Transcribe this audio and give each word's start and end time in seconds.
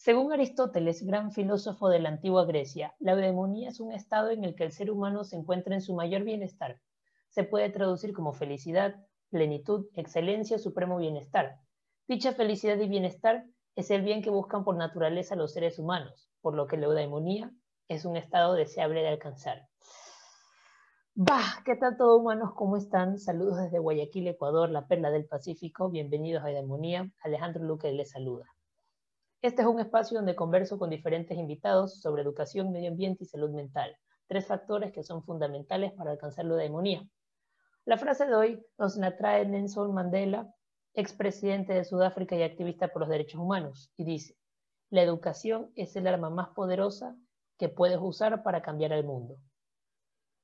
Según 0.00 0.32
Aristóteles, 0.32 1.04
gran 1.04 1.32
filósofo 1.32 1.88
de 1.88 1.98
la 1.98 2.08
antigua 2.08 2.44
Grecia, 2.44 2.94
la 3.00 3.14
eudemonía 3.14 3.68
es 3.68 3.80
un 3.80 3.90
estado 3.90 4.30
en 4.30 4.44
el 4.44 4.54
que 4.54 4.62
el 4.62 4.70
ser 4.70 4.92
humano 4.92 5.24
se 5.24 5.34
encuentra 5.34 5.74
en 5.74 5.80
su 5.80 5.92
mayor 5.92 6.22
bienestar. 6.22 6.80
Se 7.30 7.42
puede 7.42 7.68
traducir 7.70 8.12
como 8.12 8.32
felicidad, 8.32 8.94
plenitud, 9.28 9.86
excelencia 9.94 10.60
supremo 10.60 10.98
bienestar. 10.98 11.56
Dicha 12.06 12.32
felicidad 12.32 12.78
y 12.78 12.88
bienestar 12.88 13.44
es 13.74 13.90
el 13.90 14.02
bien 14.02 14.22
que 14.22 14.30
buscan 14.30 14.62
por 14.62 14.76
naturaleza 14.76 15.34
los 15.34 15.52
seres 15.52 15.80
humanos, 15.80 16.30
por 16.42 16.54
lo 16.54 16.68
que 16.68 16.76
la 16.76 16.86
eudemonía 16.86 17.50
es 17.88 18.04
un 18.04 18.16
estado 18.16 18.54
deseable 18.54 19.00
de 19.00 19.08
alcanzar. 19.08 19.66
Bah, 21.16 21.60
¿qué 21.64 21.74
tal 21.74 21.96
todos 21.96 22.20
humanos? 22.20 22.52
¿Cómo 22.54 22.76
están? 22.76 23.18
Saludos 23.18 23.56
desde 23.56 23.80
Guayaquil, 23.80 24.28
Ecuador, 24.28 24.70
la 24.70 24.86
perla 24.86 25.10
del 25.10 25.26
Pacífico. 25.26 25.90
Bienvenidos 25.90 26.44
a 26.44 26.50
Eudemonía. 26.52 27.10
Alejandro 27.24 27.64
Luque 27.64 27.92
les 27.92 28.12
saluda. 28.12 28.46
Este 29.40 29.62
es 29.62 29.68
un 29.68 29.78
espacio 29.78 30.18
donde 30.18 30.34
converso 30.34 30.80
con 30.80 30.90
diferentes 30.90 31.38
invitados 31.38 32.00
sobre 32.00 32.22
educación, 32.22 32.72
medio 32.72 32.90
ambiente 32.90 33.22
y 33.22 33.26
salud 33.28 33.50
mental, 33.50 33.96
tres 34.26 34.44
factores 34.44 34.90
que 34.90 35.04
son 35.04 35.22
fundamentales 35.22 35.92
para 35.92 36.10
alcanzar 36.10 36.44
la 36.44 36.54
eudemonía. 36.54 37.08
La 37.84 37.98
frase 37.98 38.26
de 38.26 38.34
hoy 38.34 38.66
nos 38.78 38.96
la 38.96 39.16
trae 39.16 39.46
Nelson 39.46 39.94
Mandela, 39.94 40.52
expresidente 40.92 41.72
de 41.72 41.84
Sudáfrica 41.84 42.34
y 42.34 42.42
activista 42.42 42.88
por 42.88 43.02
los 43.02 43.08
derechos 43.08 43.40
humanos, 43.40 43.92
y 43.96 44.02
dice, 44.02 44.36
la 44.90 45.02
educación 45.02 45.70
es 45.76 45.94
el 45.94 46.08
arma 46.08 46.30
más 46.30 46.48
poderosa 46.48 47.14
que 47.58 47.68
puedes 47.68 47.98
usar 48.00 48.42
para 48.42 48.60
cambiar 48.60 48.90
el 48.90 49.04
mundo. 49.04 49.36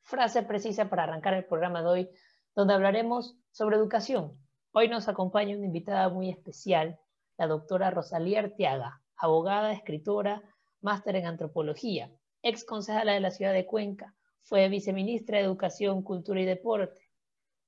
Frase 0.02 0.44
precisa 0.44 0.88
para 0.88 1.02
arrancar 1.02 1.34
el 1.34 1.46
programa 1.46 1.82
de 1.82 1.88
hoy, 1.88 2.10
donde 2.54 2.74
hablaremos 2.74 3.36
sobre 3.50 3.74
educación. 3.74 4.38
Hoy 4.70 4.88
nos 4.88 5.08
acompaña 5.08 5.56
una 5.56 5.66
invitada 5.66 6.08
muy 6.10 6.30
especial, 6.30 7.00
la 7.36 7.46
doctora 7.46 7.90
Rosalía 7.90 8.40
Arteaga, 8.40 9.00
abogada, 9.16 9.72
escritora, 9.72 10.42
máster 10.80 11.16
en 11.16 11.26
antropología, 11.26 12.10
ex 12.42 12.64
concejala 12.64 13.12
de 13.12 13.20
la 13.20 13.30
ciudad 13.30 13.52
de 13.52 13.66
Cuenca, 13.66 14.14
fue 14.42 14.68
viceministra 14.68 15.38
de 15.38 15.44
Educación, 15.44 16.02
Cultura 16.02 16.40
y 16.40 16.44
Deporte. 16.44 17.00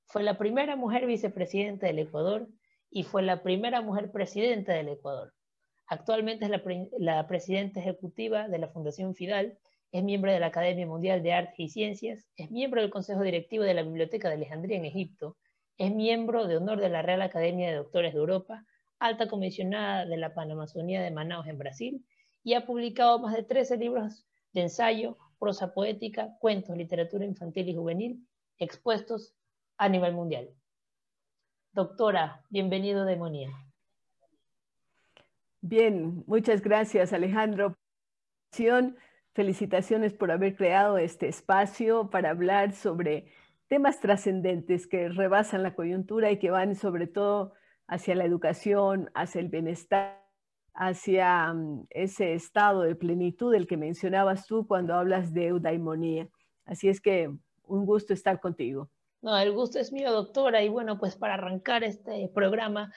Fue 0.05 0.23
la 0.23 0.37
primera 0.37 0.77
mujer 0.77 1.07
vicepresidenta 1.07 1.87
del 1.87 2.01
Ecuador 2.01 2.49
y 2.91 3.03
fue 3.03 3.23
la 3.23 3.43
primera 3.43 3.81
mujer 3.81 4.13
presidenta 4.13 4.75
del 4.75 4.91
Ecuador. 4.91 5.33
Actualmente 5.87 6.45
es 6.45 6.51
la, 6.51 6.63
la 6.99 7.27
presidenta 7.27 7.81
ejecutiva 7.81 8.49
de 8.49 8.59
la 8.59 8.69
Fundación 8.69 9.15
Fidal, 9.15 9.59
es 9.93 10.05
miembro 10.05 10.31
de 10.33 10.41
la 10.41 10.47
Academia 10.47 10.87
Mundial 10.87 11.23
de 11.23 11.33
Artes 11.33 11.59
y 11.59 11.69
Ciencias, 11.69 12.29
es 12.37 12.51
miembro 12.51 12.83
del 12.83 12.91
Consejo 12.91 13.23
Directivo 13.23 13.65
de 13.65 13.75
la 13.75 13.83
Biblioteca 13.83 14.29
de 14.29 14.35
Alejandría 14.35 14.77
en 14.77 14.85
Egipto, 14.85 15.37
es 15.79 15.95
miembro 15.95 16.47
de 16.47 16.57
honor 16.57 16.81
de 16.81 16.89
la 16.89 17.03
Real 17.03 17.23
Academia 17.23 17.69
de 17.69 17.77
Doctores 17.77 18.13
de 18.13 18.21
Europa, 18.21 18.65
alta 19.07 19.29
comisionada 19.29 20.07
de 20.07 20.17
la 20.17 20.35
Panamazonía 20.35 21.03
de 21.03 21.11
Manaus 21.11 21.47
en 21.47 21.59
Brasil, 21.59 22.05
y 22.45 22.55
ha 22.55 22.67
publicado 22.67 23.19
más 23.19 23.35
de 23.35 23.43
13 23.43 23.77
libros 23.77 24.27
de 24.53 24.63
ensayo, 24.63 25.17
prosa 25.39 25.75
poética, 25.75 26.37
cuentos, 26.39 26.77
literatura 26.77 27.25
infantil 27.25 27.69
y 27.69 27.75
juvenil, 27.75 28.27
expuestos 28.59 29.35
a 29.77 29.89
nivel 29.89 30.15
mundial. 30.15 30.49
Doctora, 31.73 32.43
bienvenido 32.49 33.05
Demonía. 33.05 33.51
Bien, 35.61 36.25
muchas 36.27 36.63
gracias 36.63 37.13
Alejandro. 37.13 37.75
Felicitaciones 39.35 40.15
por 40.15 40.31
haber 40.31 40.57
creado 40.57 40.97
este 40.97 41.29
espacio 41.29 42.09
para 42.09 42.31
hablar 42.31 42.73
sobre 42.73 43.27
temas 43.69 44.01
trascendentes 44.01 44.87
que 44.87 45.11
rebasan 45.11 45.63
la 45.63 45.75
coyuntura 45.75 46.31
y 46.31 46.39
que 46.39 46.51
van 46.51 46.75
sobre 46.75 47.07
todo 47.07 47.53
hacia 47.89 48.15
la 48.15 48.25
educación, 48.25 49.11
hacia 49.15 49.41
el 49.41 49.49
bienestar, 49.49 50.25
hacia 50.75 51.53
mm, 51.53 51.87
ese 51.91 52.35
estado 52.35 52.83
de 52.83 52.95
plenitud 52.95 53.53
del 53.53 53.67
que 53.67 53.77
mencionabas 53.77 54.47
tú 54.47 54.67
cuando 54.67 54.95
hablas 54.95 55.33
de 55.33 55.47
eudaimonía. 55.49 56.29
Así 56.65 56.89
es 56.89 57.01
que 57.01 57.31
un 57.65 57.87
gusto 57.87 58.13
estar 58.13 58.41
contigo. 58.41 58.91
No, 59.23 59.37
el 59.39 59.53
gusto 59.53 59.79
es 59.79 59.93
mío, 59.93 60.13
doctora. 60.13 60.63
Y 60.63 60.69
bueno, 60.69 60.99
pues 60.99 61.17
para 61.17 61.35
arrancar 61.35 61.83
este 61.85 62.31
programa, 62.35 62.93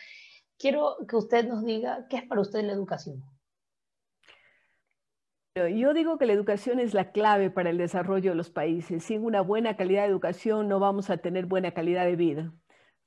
quiero 0.58 0.98
que 1.08 1.16
usted 1.16 1.48
nos 1.48 1.64
diga 1.64 2.06
qué 2.10 2.18
es 2.18 2.28
para 2.28 2.42
usted 2.42 2.64
la 2.64 2.74
educación. 2.74 3.24
Yo 5.56 5.94
digo 5.94 6.18
que 6.18 6.26
la 6.26 6.34
educación 6.34 6.80
es 6.80 6.94
la 6.94 7.12
clave 7.12 7.50
para 7.50 7.70
el 7.70 7.78
desarrollo 7.78 8.32
de 8.32 8.36
los 8.36 8.50
países. 8.50 9.04
Sin 9.04 9.26
una 9.26 9.42
buena 9.42 9.76
calidad 9.76 10.04
de 10.04 10.10
educación 10.10 10.70
no 10.70 10.80
vamos 10.80 11.10
a 11.10 11.18
tener 11.18 11.48
buena 11.48 11.72
calidad 11.72 12.06
de 12.06 12.16
vida. 12.16 12.54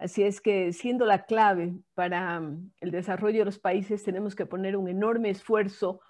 Así 0.02 0.24
es 0.24 0.40
que 0.40 0.72
siendo 0.72 1.06
la 1.06 1.26
clave 1.26 1.76
para 1.94 2.40
mm, 2.40 2.72
el 2.80 2.90
desarrollo 2.90 3.38
de 3.38 3.44
los 3.44 3.60
países, 3.60 4.02
tenemos 4.02 4.34
que 4.34 4.46
poner 4.46 4.76
un 4.76 4.88
enorme 4.88 5.30
esfuerzo 5.30 6.00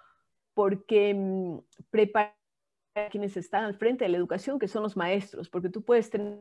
porque 0.55 1.13
mm, 1.13 1.59
preparar 1.91 2.35
a 2.95 3.11
quienes 3.11 3.37
están 3.37 3.65
al 3.65 3.75
frente 3.75 4.07
de 4.07 4.09
la 4.09 4.17
educación, 4.17 4.59
que 4.59 4.67
son 4.67 4.83
los 4.83 4.97
maestros, 4.97 5.51
porque 5.51 5.69
tú 5.69 5.85
puedes 5.85 6.09
tener 6.09 6.39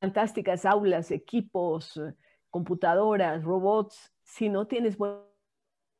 fantásticas 0.00 0.64
aulas, 0.64 1.10
equipos, 1.10 2.00
computadoras, 2.48 3.44
robots, 3.44 4.10
si 4.22 4.48
no 4.48 4.66
tienes 4.66 4.96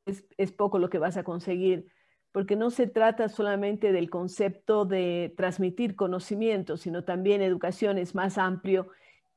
es, 0.07 0.25
es 0.37 0.51
poco 0.51 0.79
lo 0.79 0.89
que 0.89 0.97
vas 0.97 1.17
a 1.17 1.23
conseguir, 1.23 1.85
porque 2.31 2.55
no 2.55 2.71
se 2.71 2.87
trata 2.87 3.29
solamente 3.29 3.91
del 3.91 4.09
concepto 4.09 4.85
de 4.85 5.35
transmitir 5.37 5.95
conocimiento, 5.95 6.77
sino 6.77 7.03
también 7.03 7.43
educación 7.43 7.99
es 7.99 8.15
más 8.15 8.39
amplio 8.39 8.89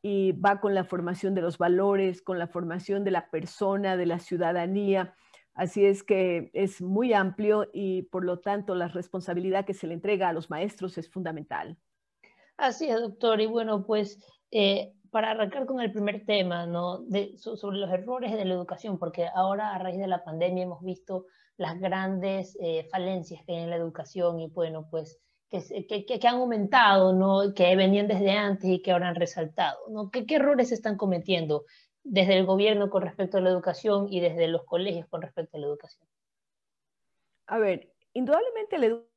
y 0.03 0.33
va 0.33 0.61
con 0.61 0.75
la 0.75 0.84
formación 0.84 1.34
de 1.34 1.43
los 1.43 1.59
valores, 1.59 2.23
con 2.23 2.39
la 2.39 2.47
formación 2.47 3.05
de 3.05 3.11
la 3.11 3.31
persona, 3.31 3.97
de 3.97 4.07
la 4.07 4.19
ciudadanía. 4.19 5.15
Así 5.55 5.84
es 5.84 6.03
que 6.03 6.51
es 6.53 6.83
muy 6.83 7.12
amplio 7.12 7.69
y 7.73 8.03
por 8.03 8.25
lo 8.25 8.41
tanto 8.41 8.75
la 8.75 8.89
responsabilidad 8.89 9.65
que 9.65 9.75
se 9.75 9.87
le 9.87 9.95
entrega 9.95 10.29
a 10.29 10.33
los 10.33 10.51
maestros 10.51 10.99
es 10.99 11.11
fundamental. 11.11 11.79
Así 12.57 12.89
es, 12.89 13.01
doctor. 13.01 13.41
Y 13.41 13.47
bueno, 13.47 13.84
pues 13.84 14.19
eh, 14.51 14.93
para 15.11 15.31
arrancar 15.31 15.67
con 15.67 15.81
el 15.81 15.93
primer 15.93 16.27
tema, 16.27 16.67
¿no? 16.67 17.05
sobre 17.37 17.78
los 17.78 17.91
errores 17.91 18.33
de 18.33 18.45
la 18.45 18.55
educación, 18.55 18.99
porque 18.99 19.27
ahora 19.34 19.75
a 19.75 19.78
raíz 19.78 19.99
de 19.99 20.07
la 20.07 20.25
pandemia 20.25 20.65
hemos 20.65 20.83
visto 20.83 21.27
las 21.57 21.81
grandes 21.81 22.57
eh, 22.61 22.87
falencias 22.91 23.43
que 23.45 23.53
hay 23.53 23.63
en 23.63 23.71
la 23.71 23.77
educación 23.77 24.41
y 24.41 24.49
bueno, 24.49 24.89
pues 24.91 25.19
que, 25.49 26.05
que, 26.07 26.29
han 26.29 26.37
aumentado, 26.37 27.12
¿no? 27.12 27.55
que 27.55 27.75
venían 27.77 28.09
desde 28.09 28.33
antes 28.33 28.69
y 28.69 28.83
que 28.83 28.93
ahora 28.93 29.09
han 29.09 29.15
resaltado. 29.15 29.79
¿no? 29.89 30.11
¿Qué, 30.11 30.27
¿Qué, 30.27 30.37
errores 30.37 30.69
se 30.69 30.75
están 30.75 30.97
cometiendo 30.97 31.65
desde 32.03 32.37
el 32.39 32.47
gobierno 32.47 32.91
con 32.91 33.03
respecto 33.03 33.39
a 33.39 33.41
la 33.41 33.51
educación 33.51 34.07
y 34.11 34.21
desde 34.21 34.49
los 34.49 34.65
colegios 34.65 35.07
con 35.09 35.23
respecto 35.23 35.57
a 35.57 35.61
la 35.61 35.67
educación? 35.67 36.09
A 37.47 37.59
ver, 37.59 37.93
indudablemente 38.12 38.79
la 38.79 38.87
educación 38.87 39.17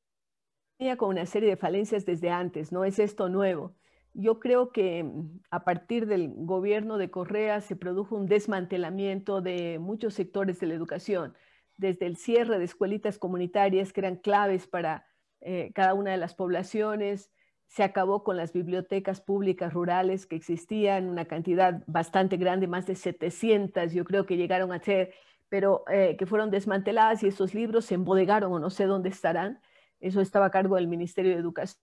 tenía 0.78 0.96
con 0.96 1.10
una 1.10 1.26
serie 1.26 1.50
de 1.50 1.56
falencias 1.56 2.06
desde 2.06 2.30
antes, 2.30 2.72
no 2.72 2.84
es 2.84 2.98
esto 2.98 3.28
nuevo. 3.28 3.74
Yo 4.14 4.40
creo 4.40 4.72
que 4.72 5.04
mm, 5.04 5.40
a 5.50 5.64
partir 5.64 6.06
del 6.06 6.32
gobierno 6.34 6.96
de 6.96 7.10
Correa 7.10 7.60
se 7.60 7.76
produjo 7.76 8.16
un 8.16 8.26
desmantelamiento 8.26 9.40
de 9.40 9.78
muchos 9.78 10.14
sectores 10.14 10.58
de 10.58 10.68
la 10.68 10.74
educación, 10.74 11.36
desde 11.76 12.06
el 12.06 12.16
cierre 12.16 12.58
de 12.58 12.64
escuelitas 12.64 13.18
comunitarias 13.18 13.92
que 13.92 14.00
eran 14.00 14.16
claves 14.16 14.66
para 14.66 15.06
eh, 15.40 15.72
cada 15.74 15.94
una 15.94 16.10
de 16.10 16.16
las 16.16 16.34
poblaciones, 16.34 17.30
se 17.66 17.84
acabó 17.84 18.24
con 18.24 18.36
las 18.36 18.52
bibliotecas 18.52 19.20
públicas 19.20 19.72
rurales 19.72 20.26
que 20.26 20.34
existían, 20.34 21.08
una 21.08 21.26
cantidad 21.26 21.84
bastante 21.86 22.36
grande, 22.36 22.66
más 22.66 22.86
de 22.86 22.96
700, 22.96 23.92
yo 23.92 24.04
creo 24.04 24.26
que 24.26 24.36
llegaron 24.36 24.72
a 24.72 24.80
ser, 24.80 25.14
pero 25.48 25.84
eh, 25.88 26.16
que 26.18 26.26
fueron 26.26 26.50
desmanteladas 26.50 27.22
y 27.22 27.28
esos 27.28 27.54
libros 27.54 27.84
se 27.84 27.94
embodegaron 27.94 28.52
o 28.52 28.58
no 28.58 28.70
sé 28.70 28.86
dónde 28.86 29.08
estarán. 29.08 29.60
Eso 30.00 30.20
estaba 30.20 30.46
a 30.46 30.50
cargo 30.50 30.76
del 30.76 30.88
Ministerio 30.88 31.32
de 31.32 31.38
Educación. 31.38 31.80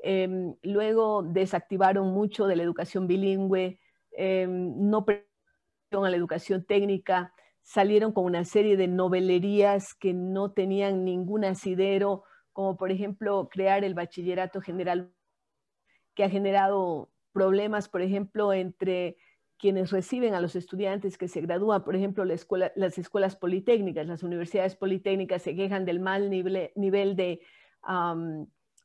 Em, 0.00 0.54
luego 0.62 1.24
desactivaron 1.24 2.12
mucho 2.12 2.46
de 2.46 2.54
la 2.54 2.62
educación 2.62 3.08
bilingüe, 3.08 3.80
em, 4.12 4.74
no 4.76 5.04
a 5.90 6.10
la 6.10 6.16
educación 6.16 6.64
técnica, 6.64 7.32
salieron 7.62 8.12
con 8.12 8.24
una 8.24 8.44
serie 8.44 8.76
de 8.76 8.86
novelerías 8.86 9.94
que 9.94 10.14
no 10.14 10.52
tenían 10.52 11.04
ningún 11.04 11.44
asidero 11.44 12.24
como 12.58 12.76
por 12.76 12.90
ejemplo 12.90 13.48
crear 13.48 13.84
el 13.84 13.94
bachillerato 13.94 14.60
general, 14.60 15.12
que 16.16 16.24
ha 16.24 16.28
generado 16.28 17.08
problemas, 17.30 17.88
por 17.88 18.02
ejemplo, 18.02 18.52
entre 18.52 19.16
quienes 19.58 19.92
reciben 19.92 20.34
a 20.34 20.40
los 20.40 20.56
estudiantes 20.56 21.16
que 21.16 21.28
se 21.28 21.40
gradúan, 21.40 21.84
por 21.84 21.94
ejemplo, 21.94 22.24
las 22.24 22.98
escuelas 22.98 23.36
politécnicas, 23.36 24.08
las 24.08 24.24
universidades 24.24 24.74
politécnicas 24.74 25.42
se 25.42 25.54
quejan 25.54 25.84
del 25.84 26.00
mal 26.00 26.30
nivel, 26.30 27.14
de 27.14 27.40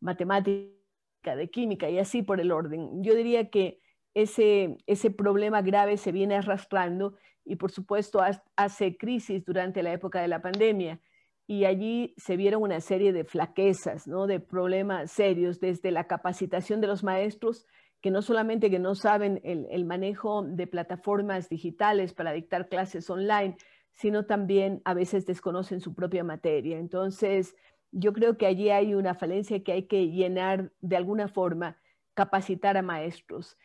matemática, 0.02 1.36
de 1.36 1.50
química 1.50 1.90
y 1.90 1.98
así 1.98 2.22
por 2.22 2.40
el 2.40 2.52
orden. 2.52 3.04
Yo 3.04 3.16
diría 3.16 3.50
que 3.50 3.80
ese, 4.14 4.78
ese 4.86 5.10
problema 5.10 5.64
grave 5.64 5.98
se 5.98 6.12
viene 6.12 6.36
arrastrando 6.36 7.16
y 7.44 7.56
por 7.56 7.72
supuesto 7.72 8.22
hace 8.56 8.98
crisis 8.98 9.44
durante 9.44 9.82
la 9.82 9.94
época 9.94 10.22
de 10.22 10.28
la 10.28 10.44
pandemia 10.44 11.02
y 11.46 11.66
allí 11.66 12.14
se 12.18 12.38
vieron 12.38 12.64
una 12.64 12.80
serie 12.80 13.12
de 13.12 13.26
flaquezas, 13.26 14.08
¿no? 14.08 14.28
de 14.28 14.40
problemas 14.40 15.12
serios, 15.12 15.60
desde 15.60 15.92
la 15.92 16.08
capacitación 16.08 16.80
de 16.82 16.88
los 16.88 17.04
maestros, 17.04 17.68
que 18.02 18.12
no 18.12 18.22
solamente 18.22 18.70
que 18.70 18.80
no 18.80 18.96
saben 18.96 19.40
el, 19.44 19.86
manejo 19.86 20.44
de 20.44 20.68
plataformas 20.68 21.50
digitales 21.50 22.14
para 22.14 22.34
dictar 22.34 22.68
clases 22.68 23.10
online, 23.10 23.56
sino 23.92 24.26
también 24.26 24.82
a 24.84 24.94
veces 24.94 25.26
desconocen 25.26 25.80
su 25.80 25.94
propia 25.94 26.24
materia. 26.24 26.80
Entonces, 26.80 27.56
yo 27.92 28.12
creo 28.12 28.38
que 28.38 28.46
allí 28.46 28.70
hay 28.72 28.94
una 28.94 29.14
falencia 29.16 29.64
que 29.64 29.72
hay 29.72 29.84
que 29.84 30.10
llenar 30.10 30.74
de 30.82 30.98
alguna 30.98 31.28
forma, 31.28 31.78
capacitar 32.14 32.76
a 32.76 32.82
maestros. 32.82 33.58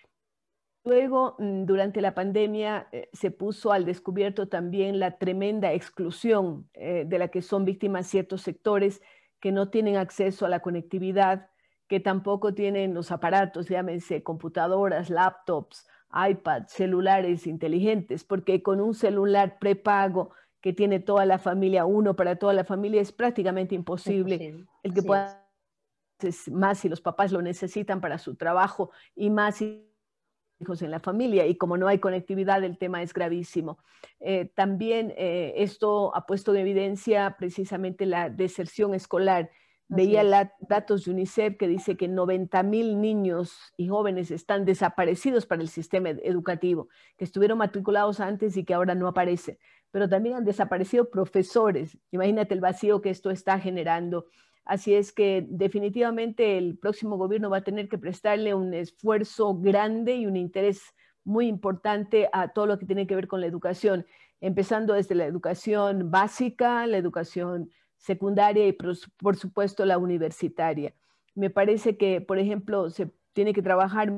Luego, 0.89 1.37
mm, 1.39 1.67
durante 1.67 2.01
la 2.01 2.15
pandemia, 2.15 2.89
eh, 2.93 3.11
se 3.13 3.31
puso 3.31 3.73
al 3.73 3.85
descubierto 3.85 4.49
también 4.49 4.99
la 4.99 5.19
tremenda 5.19 5.75
exclusión 5.75 6.71
eh, 6.73 7.05
de 7.07 7.19
la 7.19 7.29
que 7.29 7.43
son 7.43 7.67
víctimas 7.67 8.07
ciertos 8.07 8.41
sectores 8.41 9.03
que 9.39 9.53
no 9.53 9.69
tienen 9.69 9.97
acceso 9.99 10.47
a 10.47 10.49
la 10.49 10.61
conectividad, 10.61 11.51
que 11.89 12.01
tampoco 12.01 12.55
tienen 12.55 12.95
los 12.95 13.11
aparatos, 13.11 13.69
llámense 13.69 14.23
computadoras, 14.23 15.11
laptops, 15.11 15.87
iPads, 16.11 16.73
celulares 16.73 17.47
inteligentes, 17.47 18.25
porque 18.25 18.63
con 18.63 18.81
un 18.81 18.95
celular 18.95 19.59
prepago 19.59 20.31
que 20.63 20.73
tiene 20.73 21.01
toda 21.01 21.27
la 21.27 21.39
familia, 21.39 21.85
uno 21.85 22.17
para 22.17 22.37
toda 22.37 22.55
la 22.55 22.65
familia, 22.65 23.03
es 23.03 23.13
prácticamente 23.13 23.75
imposible, 23.75 24.65
el 24.83 24.95
que 24.95 25.03
pueda, 25.03 25.47
más 26.51 26.79
si 26.79 26.89
los 26.89 27.03
papás 27.03 27.31
lo 27.31 27.43
necesitan 27.43 28.01
para 28.01 28.17
su 28.17 28.37
trabajo 28.37 28.91
y 29.15 29.29
más 29.29 29.57
si 29.57 29.85
hijos 30.61 30.83
en 30.83 30.91
la 30.91 31.01
familia 31.01 31.47
y 31.47 31.57
como 31.57 31.77
no 31.77 31.89
hay 31.89 31.99
conectividad 31.99 32.63
el 32.65 32.79
tema 32.79 33.03
es 33.03 33.13
gravísimo. 33.13 33.79
Eh, 34.21 34.51
también 34.55 35.15
eh, 35.17 35.55
esto 35.57 36.15
ha 36.15 36.27
puesto 36.27 36.55
en 36.55 36.61
evidencia 36.61 37.37
precisamente 37.39 38.07
la 38.07 38.31
deserción 38.31 38.95
escolar 38.95 39.51
Veía 39.91 40.53
datos 40.61 41.07
de 41.07 41.13
UNICEF 41.13 41.57
que 41.57 41.67
dice 41.67 41.97
que 41.97 42.09
90 42.09 42.63
mil 42.63 43.01
niños 43.01 43.73
y 43.79 43.89
jóvenes 43.89 44.31
están 44.31 44.67
desaparecidos 44.67 45.47
para 45.47 45.63
el 45.63 45.69
sistema 45.71 46.11
educativo, 46.11 46.89
que 47.17 47.25
estuvieron 47.25 47.57
matriculados 47.57 48.21
antes 48.21 48.59
y 48.59 48.65
que 48.65 48.75
ahora 48.75 48.95
no 48.95 49.09
aparecen. 49.09 49.59
Pero 49.91 50.07
también 50.07 50.37
han 50.37 50.45
desaparecido 50.45 51.09
profesores. 51.09 51.97
Imagínate 52.11 52.53
el 52.53 52.61
vacío 52.61 53.01
que 53.01 53.09
esto 53.09 53.31
está 53.31 53.59
generando. 53.59 54.27
Así 54.69 54.95
es 54.95 55.13
que 55.13 55.47
definitivamente 55.49 56.59
el 56.59 56.77
próximo 56.77 57.17
gobierno 57.17 57.49
va 57.49 57.57
a 57.57 57.65
tener 57.65 57.89
que 57.89 57.97
prestarle 57.97 58.53
un 58.53 58.75
esfuerzo 58.75 59.55
grande 59.59 60.17
y 60.17 60.27
un 60.27 60.37
interés 60.37 60.83
muy 61.25 61.47
importante 61.49 62.29
a 62.35 62.49
todo 62.49 62.67
lo 62.67 62.79
que 62.79 62.85
tiene 62.85 63.07
que 63.07 63.15
ver 63.15 63.29
con 63.29 63.41
la 63.41 63.47
educación, 63.47 64.05
empezando 64.43 64.93
desde 64.93 65.15
la 65.15 65.25
educación 65.25 66.11
básica, 66.11 66.87
la 66.87 66.99
educación 66.99 67.71
secundaria 67.97 68.67
y 68.67 68.73
por, 68.73 69.37
supuesto 69.37 69.87
la 69.87 69.97
universitaria. 69.97 70.93
Me 71.35 71.49
parece 71.49 71.97
que, 71.97 72.21
por 72.21 72.39
ejemplo, 72.39 72.91
se 72.91 73.11
tiene 73.33 73.55
que 73.55 73.63
trabajar 73.63 74.13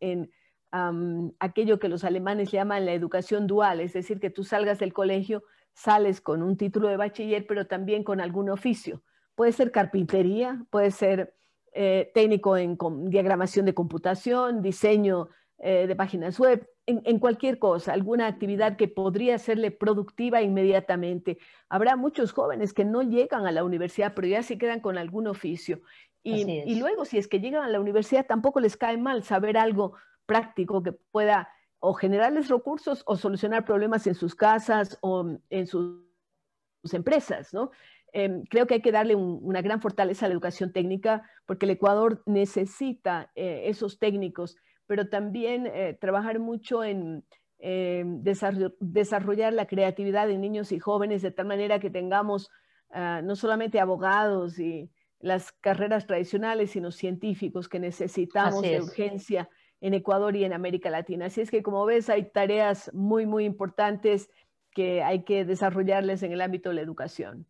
en 0.00 0.32
aquello 1.38 1.78
que 1.78 1.88
los 1.88 2.02
alemanes 2.02 2.50
llaman 2.50 2.84
la 2.84 2.94
educación 2.94 3.46
dual, 3.46 3.78
es 3.78 3.92
decir, 3.92 4.18
que 4.18 4.30
tú 4.30 4.42
salgas 4.42 4.80
del 4.80 4.92
colegio, 4.92 5.44
sales 5.72 6.20
con 6.20 6.42
un 6.42 6.56
título 6.56 6.88
de 6.88 6.96
bachiller, 6.96 7.46
pero 7.46 7.68
también 7.68 8.02
con 8.02 8.20
algún 8.20 8.50
oficio. 8.50 9.04
Puede 9.38 9.52
ser 9.52 9.70
carpintería, 9.70 10.66
puede 10.68 10.90
ser 10.90 11.32
eh, 11.72 12.10
técnico 12.12 12.56
en 12.56 12.76
diagramación 13.08 13.66
de 13.66 13.72
computación, 13.72 14.62
diseño 14.62 15.28
eh, 15.58 15.86
de 15.86 15.94
páginas 15.94 16.40
web, 16.40 16.68
en, 16.86 17.20
cualquier 17.20 17.60
cosa, 17.60 17.92
alguna 17.92 18.26
actividad 18.26 18.76
que 18.76 18.88
podría 18.88 19.38
serle 19.38 19.70
productiva 19.70 20.42
inmediatamente. 20.42 21.38
Habrá 21.68 21.94
muchos 21.94 22.32
jóvenes 22.32 22.72
que 22.72 22.84
no 22.84 23.02
llegan 23.02 23.46
a 23.46 23.52
la 23.52 23.62
universidad, 23.62 24.12
pero 24.12 24.26
ya 24.26 24.42
se 24.42 24.58
quedan 24.58 24.80
con 24.80 24.98
algún 24.98 25.28
oficio. 25.28 25.82
Y, 26.24 26.74
luego, 26.80 27.04
si 27.04 27.16
es 27.16 27.28
que 27.28 27.38
llegan 27.38 27.62
a 27.62 27.68
la 27.68 27.78
universidad, 27.78 28.26
tampoco 28.26 28.58
les 28.58 28.76
cae 28.76 28.96
mal 28.96 29.22
saber 29.22 29.56
algo 29.56 29.94
práctico 30.26 30.82
que 30.82 30.90
pueda 30.90 31.48
o 31.78 31.94
generarles 31.94 32.48
recursos 32.48 33.04
o 33.06 33.14
solucionar 33.14 33.64
problemas 33.64 34.04
en 34.08 34.16
sus 34.16 34.34
casas 34.34 34.98
o 35.00 35.38
en 35.48 35.66
sus, 35.68 36.02
empresas, 36.92 37.54
¿no? 37.54 37.70
Em, 38.12 38.44
creo 38.44 38.66
que 38.66 38.74
hay 38.74 38.80
que 38.80 38.92
darle 38.92 39.14
una 39.14 39.60
gran 39.60 39.80
fortaleza 39.80 40.26
a 40.26 40.28
la 40.28 40.32
educación 40.32 40.72
técnica 40.72 41.28
porque 41.46 41.66
el 41.66 41.72
Ecuador 41.72 42.22
necesita 42.26 43.30
eh, 43.34 43.64
esos 43.66 43.98
técnicos 43.98 44.56
pero 44.88 45.08
también 45.08 45.66
eh, 45.66 45.96
trabajar 46.00 46.40
mucho 46.40 46.82
en 46.82 47.24
eh, 47.60 48.02
desarrollar 48.80 49.52
la 49.52 49.66
creatividad 49.66 50.26
de 50.26 50.38
niños 50.38 50.72
y 50.72 50.78
jóvenes 50.78 51.22
de 51.22 51.30
tal 51.30 51.46
manera 51.46 51.78
que 51.78 51.90
tengamos 51.90 52.50
ah, 52.90 53.20
no 53.22 53.36
solamente 53.36 53.80
abogados 53.80 54.58
y 54.58 54.90
las 55.20 55.52
carreras 55.52 56.06
tradicionales, 56.06 56.70
sino 56.70 56.90
científicos 56.90 57.68
que 57.68 57.78
necesitamos 57.80 58.62
de 58.62 58.80
urgencia 58.80 59.50
en 59.80 59.92
Ecuador 59.92 60.34
y 60.36 60.44
en 60.44 60.52
América 60.52 60.90
Latina. 60.90 61.26
Así 61.26 61.40
es 61.40 61.50
que, 61.50 61.62
como 61.62 61.84
ves, 61.84 62.08
hay 62.08 62.30
tareas 62.30 62.90
muy, 62.94 63.26
muy 63.26 63.44
importantes 63.44 64.30
que 64.70 65.02
hay 65.02 65.24
que 65.24 65.44
desarrollarles 65.44 66.22
en 66.22 66.32
el 66.32 66.40
ámbito 66.40 66.68
de 66.70 66.76
la 66.76 66.82
educación. 66.82 67.46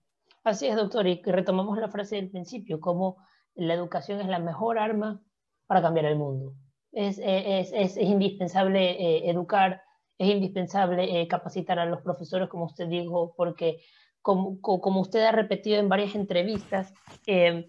Así 0.48 0.66
es, 0.66 0.76
doctor, 0.76 1.06
y 1.06 1.20
retomamos 1.22 1.78
la 1.78 1.88
frase 1.88 2.16
del 2.16 2.30
principio, 2.30 2.80
como 2.80 3.18
la 3.54 3.74
educación 3.74 4.20
es 4.20 4.28
la 4.28 4.38
mejor 4.38 4.78
arma 4.78 5.20
para 5.66 5.82
cambiar 5.82 6.06
el 6.06 6.16
mundo 6.16 6.54
es, 6.92 7.96
indispensable 7.96 8.90
eh, 8.90 9.30
educar, 9.30 9.82
es 10.18 10.28
indispensable 10.28 11.20
eh, 11.20 11.28
capacitar 11.28 11.78
a 11.78 11.86
los 11.86 12.02
profesores, 12.02 12.48
como 12.48 12.66
usted 12.66 12.88
dijo, 12.88 13.34
porque 13.36 13.80
como, 14.20 14.60
como 14.60 15.00
usted 15.00 15.24
ha 15.24 15.32
repetido 15.32 15.78
en 15.78 15.88
varias 15.88 16.14
entrevistas, 16.14 16.92
eh, 17.26 17.66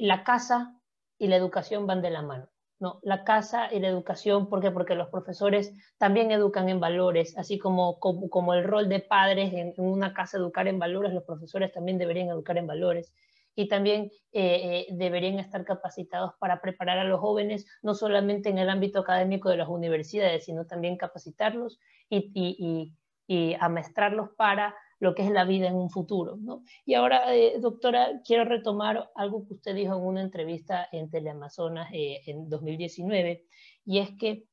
la 0.00 0.24
casa 0.24 0.74
y 1.18 1.28
la 1.28 1.36
educación 1.36 1.86
van 1.86 2.02
de 2.02 2.10
la 2.10 2.22
mano. 2.22 2.48
¿No? 2.80 3.00
La 3.02 3.24
casa 3.24 3.72
y 3.72 3.80
la 3.80 3.88
educación, 3.88 4.48
¿por 4.48 4.60
qué? 4.60 4.70
Porque 4.70 4.94
los 4.94 5.08
profesores 5.08 5.72
también 5.98 6.30
educan 6.30 6.68
en 6.68 6.80
valores, 6.80 7.36
así 7.36 7.58
como, 7.58 7.98
como, 7.98 8.28
como 8.30 8.54
el 8.54 8.64
rol 8.64 8.88
de 8.88 9.00
padres 9.00 9.52
en, 9.52 9.74
en, 9.76 9.84
una 9.84 10.14
casa 10.14 10.38
educar 10.38 10.68
en 10.68 10.78
valores, 10.78 11.12
los 11.12 11.24
profesores 11.24 11.72
también 11.72 11.98
deberían 11.98 12.28
educar 12.28 12.56
en 12.56 12.66
valores 12.66 13.12
y 13.58 13.66
también 13.66 14.12
eh, 14.30 14.86
eh, 14.86 14.86
deberían 14.92 15.40
estar 15.40 15.64
capacitados 15.64 16.34
para 16.38 16.60
preparar 16.60 17.00
a 17.00 17.04
los 17.04 17.18
jóvenes, 17.18 17.66
no 17.82 17.92
solamente 17.92 18.50
en 18.50 18.58
el 18.58 18.70
ámbito 18.70 19.00
académico 19.00 19.50
de 19.50 19.56
las 19.56 19.68
universidades, 19.68 20.44
sino 20.44 20.64
también 20.64 20.96
capacitarlos 20.96 21.80
y, 22.08 22.30
y, 22.34 22.94
y, 23.26 23.56
amestrarlos 23.58 24.30
para 24.36 24.76
lo 25.00 25.14
que 25.14 25.22
es 25.22 25.30
la 25.30 25.44
vida 25.44 25.68
en 25.68 25.76
un 25.76 25.90
futuro. 25.90 26.36
¿no? 26.36 26.62
Y 26.84 26.94
ahora, 26.94 27.34
eh, 27.34 27.58
doctora, 27.60 28.20
quiero 28.24 28.44
retomar 28.44 29.10
algo 29.14 29.46
que 29.46 29.54
usted 29.54 29.74
dijo 29.74 29.96
en 29.96 30.04
una 30.04 30.22
entrevista 30.22 30.88
en 30.92 31.10
Teleamazonas 31.10 31.88
en 31.92 32.48
2019, 32.48 33.46
y 33.84 33.98
es 33.98 34.10
que 34.18 34.44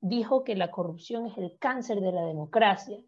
dijo 0.00 0.44
que 0.44 0.54
la 0.56 0.70
corrupción 0.70 1.26
es 1.26 1.38
el 1.38 1.56
cáncer 1.58 2.00
de 2.00 2.12
la 2.12 2.24
democracia, 2.26 2.98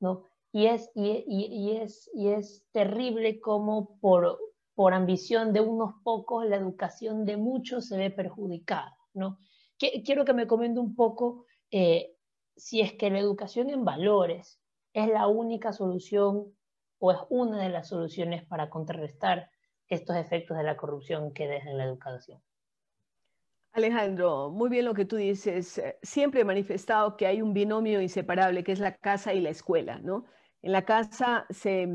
¿no? 0.00 0.28
Y 0.52 0.66
es, 0.66 0.90
y, 0.94 1.24
y, 1.26 1.76
es, 1.76 2.10
y 2.14 2.28
es 2.28 2.64
terrible 2.72 3.40
como 3.40 3.98
por, 4.00 4.38
por 4.74 4.94
ambición 4.94 5.52
de 5.52 5.60
unos 5.60 5.94
pocos, 6.02 6.46
la 6.46 6.56
educación 6.56 7.26
de 7.26 7.36
muchos 7.36 7.88
se 7.88 7.98
ve 7.98 8.10
perjudicada. 8.10 8.96
¿no? 9.12 9.38
Quiero 9.76 10.24
que 10.24 10.32
me 10.32 10.46
comente 10.46 10.80
un 10.80 10.94
poco 10.94 11.44
eh, 11.70 12.14
si 12.56 12.80
es 12.80 12.94
que 12.94 13.10
la 13.10 13.18
educación 13.18 13.70
en 13.70 13.84
valores 13.84 14.60
es 14.92 15.08
la 15.08 15.26
única 15.26 15.72
solución 15.72 16.54
o 16.98 17.12
es 17.12 17.18
una 17.28 17.62
de 17.62 17.68
las 17.68 17.88
soluciones 17.88 18.44
para 18.44 18.70
contrarrestar 18.70 19.50
estos 19.88 20.16
efectos 20.16 20.56
de 20.56 20.64
la 20.64 20.76
corrupción 20.76 21.32
que 21.32 21.46
deja 21.46 21.70
en 21.70 21.78
la 21.78 21.84
educación. 21.84 22.42
Alejandro, 23.72 24.50
muy 24.50 24.68
bien 24.70 24.84
lo 24.84 24.94
que 24.94 25.04
tú 25.04 25.16
dices. 25.16 25.80
Siempre 26.02 26.40
he 26.40 26.44
manifestado 26.44 27.16
que 27.16 27.26
hay 27.26 27.42
un 27.42 27.52
binomio 27.52 28.00
inseparable, 28.00 28.64
que 28.64 28.72
es 28.72 28.80
la 28.80 28.96
casa 28.96 29.34
y 29.34 29.40
la 29.40 29.50
escuela, 29.50 29.98
¿no? 30.00 30.24
En 30.62 30.72
la 30.72 30.84
casa 30.84 31.46
se, 31.50 31.88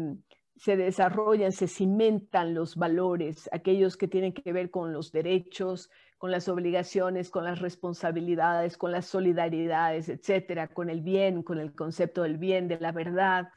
se 0.56 0.78
desarrollan, 0.78 1.52
se 1.52 1.68
cimentan 1.68 2.54
los 2.54 2.76
valores, 2.76 3.50
aquellos 3.52 3.98
que 3.98 4.08
tienen 4.08 4.34
que 4.34 4.54
ver 4.54 4.72
con 4.72 4.94
los 4.94 5.12
derechos, 5.12 5.90
con 6.24 6.32
las 6.32 6.48
obligaciones, 6.48 7.30
con 7.30 7.44
las 7.44 7.60
responsabilidades, 7.60 8.78
con 8.78 8.94
las 8.94 9.08
solidaridades, 9.08 10.08
etcétera, 10.08 10.70
con 10.70 10.90
el 10.90 11.02
bien, 11.02 11.44
con 11.44 11.60
el 11.60 11.76
concepto 11.76 12.24
del 12.24 12.38
bien, 12.38 12.70
de 12.70 12.80
la 12.80 12.94
verdad. 12.94 13.50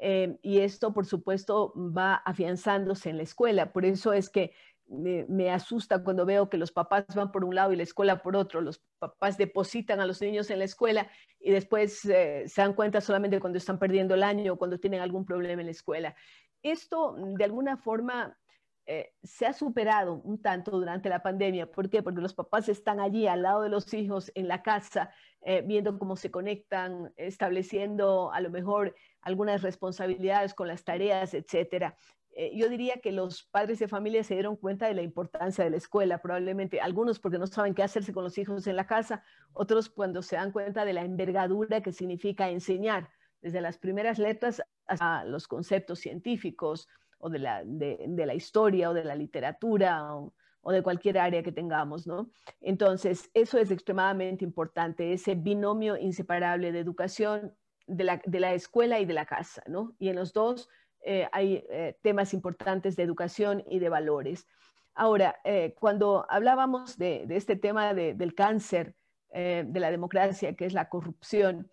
Eh, 0.00 0.38
y 0.40 0.60
esto, 0.60 0.94
por 0.94 1.06
supuesto, 1.06 1.72
va 1.74 2.14
afianzándose 2.14 3.10
en 3.10 3.16
la 3.16 3.24
escuela. 3.24 3.72
Por 3.72 3.84
eso 3.84 4.12
es 4.12 4.30
que 4.30 4.52
me, 4.86 5.50
asusta 5.50 6.04
cuando 6.04 6.24
veo 6.24 6.48
que 6.48 6.56
los 6.56 6.70
papás 6.70 7.04
van 7.16 7.32
por 7.32 7.44
un 7.44 7.56
lado 7.56 7.72
y 7.72 7.76
la 7.76 7.82
escuela 7.82 8.22
por 8.22 8.36
otro. 8.36 8.60
Los 8.60 8.80
papás 9.00 9.36
depositan 9.36 9.98
a 9.98 10.06
los 10.06 10.22
niños 10.22 10.48
en 10.50 10.60
la 10.60 10.66
escuela 10.66 11.10
y 11.40 11.50
después 11.50 12.04
eh, 12.04 12.44
se 12.46 12.62
dan 12.62 12.74
cuenta 12.74 13.00
solamente 13.00 13.40
cuando 13.40 13.58
están 13.58 13.80
perdiendo 13.80 14.14
el 14.14 14.22
año 14.22 14.52
o 14.52 14.56
cuando 14.56 14.78
tienen 14.78 15.00
algún 15.00 15.26
problema 15.26 15.62
en 15.62 15.66
la 15.66 15.72
escuela. 15.72 16.14
Esto, 16.62 17.16
de 17.18 17.42
alguna 17.42 17.76
forma, 17.76 18.38
eh, 18.86 19.14
se 19.22 19.46
ha 19.46 19.54
superado 19.54 20.20
un 20.24 20.42
tanto 20.42 20.70
durante 20.72 21.08
la 21.08 21.22
pandemia. 21.22 21.70
¿Por 21.70 21.88
qué? 21.88 22.02
Porque 22.02 22.20
los 22.20 22.34
papás 22.34 22.68
están 22.68 23.00
allí 23.00 23.26
al 23.26 23.42
lado 23.42 23.62
de 23.62 23.70
los 23.70 23.92
hijos 23.94 24.30
en 24.34 24.46
la 24.46 24.62
casa, 24.62 25.10
eh, 25.40 25.62
viendo 25.66 25.98
cómo 25.98 26.16
se 26.16 26.30
conectan, 26.30 27.12
estableciendo 27.16 28.30
a 28.32 28.40
lo 28.40 28.50
mejor 28.50 28.94
algunas 29.22 29.62
responsabilidades 29.62 30.52
con 30.52 30.68
las 30.68 30.84
tareas, 30.84 31.32
etcétera. 31.32 31.96
Eh, 32.36 32.50
yo 32.56 32.68
diría 32.68 32.96
que 33.00 33.12
los 33.12 33.44
padres 33.44 33.78
de 33.78 33.88
familia 33.88 34.22
se 34.22 34.34
dieron 34.34 34.56
cuenta 34.56 34.86
de 34.86 34.94
la 34.94 35.02
importancia 35.02 35.64
de 35.64 35.70
la 35.70 35.76
escuela, 35.76 36.18
probablemente 36.20 36.80
algunos 36.80 37.20
porque 37.20 37.38
no 37.38 37.46
saben 37.46 37.74
qué 37.74 37.82
hacerse 37.84 38.12
con 38.12 38.24
los 38.24 38.36
hijos 38.36 38.66
en 38.66 38.76
la 38.76 38.86
casa, 38.86 39.22
otros 39.52 39.88
cuando 39.88 40.20
se 40.20 40.36
dan 40.36 40.50
cuenta 40.52 40.84
de 40.84 40.92
la 40.92 41.02
envergadura 41.02 41.80
que 41.80 41.92
significa 41.92 42.50
enseñar. 42.50 43.08
desde 43.40 43.60
las 43.60 43.76
primeras 43.76 44.18
letras 44.18 44.62
hasta 44.86 45.22
los 45.26 45.46
conceptos 45.48 45.98
científicos 45.98 46.88
o 47.24 47.30
de 47.30 47.38
la, 47.38 47.62
de, 47.64 48.26
la 48.26 48.34
historia 48.34 48.90
o 48.90 48.94
de 48.94 49.02
la 49.02 49.14
literatura 49.14 50.14
o, 50.14 50.72
de 50.72 50.82
cualquier 50.82 51.16
área 51.18 51.42
que 51.42 51.52
tengamos, 51.52 52.06
¿no? 52.06 52.30
Entonces, 52.60 53.30
eso 53.32 53.58
es 53.58 53.70
extremadamente 53.70 54.44
importante, 54.44 55.12
ese 55.14 55.34
binomio 55.34 55.96
inseparable 55.96 56.70
de 56.70 56.80
educación 56.80 57.54
de 57.86 58.04
la, 58.04 58.20
de 58.24 58.40
la 58.40 58.52
escuela 58.52 59.00
y 59.00 59.06
de 59.06 59.14
la 59.14 59.24
casa, 59.24 59.62
¿no? 59.66 59.94
Y 59.98 60.10
en 60.10 60.16
los 60.16 60.34
dos 60.34 60.68
eh, 61.00 61.26
hay 61.32 61.64
eh, 61.70 61.96
temas 62.02 62.34
importantes 62.34 62.94
de 62.94 63.04
educación 63.04 63.64
y 63.70 63.78
de 63.78 63.88
valores. 63.88 64.46
Ahora, 64.94 65.36
eh, 65.44 65.74
cuando 65.80 66.26
hablábamos 66.28 66.98
de, 66.98 67.26
este 67.30 67.56
tema 67.56 67.94
del 67.94 68.34
cáncer 68.34 68.94
de 69.32 69.80
la 69.80 69.90
democracia, 69.90 70.54
que 70.54 70.64
es 70.64 70.74
la 70.74 70.88
corrupción, 70.88 71.68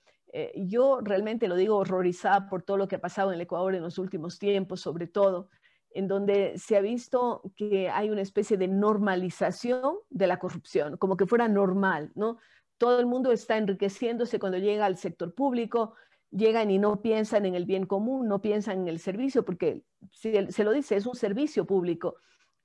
yo 0.55 1.00
realmente 1.01 1.47
lo 1.47 1.55
digo 1.55 1.77
horrorizada 1.77 2.47
por 2.47 2.63
todo 2.63 2.77
lo 2.77 2.88
que 2.88 2.95
ha 2.95 3.01
pasado 3.01 3.31
en 3.31 3.35
el 3.35 3.41
Ecuador 3.41 3.75
en 3.75 3.83
los 3.83 3.97
últimos 3.97 4.39
tiempos, 4.39 4.81
sobre 4.81 5.07
todo, 5.07 5.50
en 5.93 6.07
donde 6.07 6.57
se 6.57 6.77
ha 6.77 6.81
visto 6.81 7.41
que 7.55 7.89
hay 7.89 8.09
una 8.09 8.21
especie 8.21 8.55
de 8.57 8.69
normalización 8.69 9.97
de 10.09 10.27
la 10.27 10.39
corrupción, 10.39 10.95
como 10.97 11.17
que 11.17 11.25
fuera 11.25 11.50
normal, 11.50 12.11
¿no? 12.15 12.38
Todo 12.77 13.00
el 13.00 13.05
mundo 13.05 13.31
está 13.31 13.57
enriqueciéndose 13.57 14.39
cuando 14.39 14.57
llega 14.57 14.85
al 14.85 14.97
sector 14.97 15.35
público, 15.35 15.95
llegan 16.31 16.71
y 16.71 16.79
no 16.79 17.01
piensan 17.01 17.45
en 17.45 17.55
el 17.55 17.65
bien 17.65 17.85
común, 17.85 18.27
no 18.27 18.41
piensan 18.41 18.79
en 18.81 18.88
el 18.88 19.00
servicio, 19.00 19.43
porque 19.43 19.83
se 20.11 20.63
lo 20.63 20.71
dice, 20.71 20.95
es 20.95 21.05
un 21.05 21.15
servicio 21.15 21.65
público. 21.65 22.15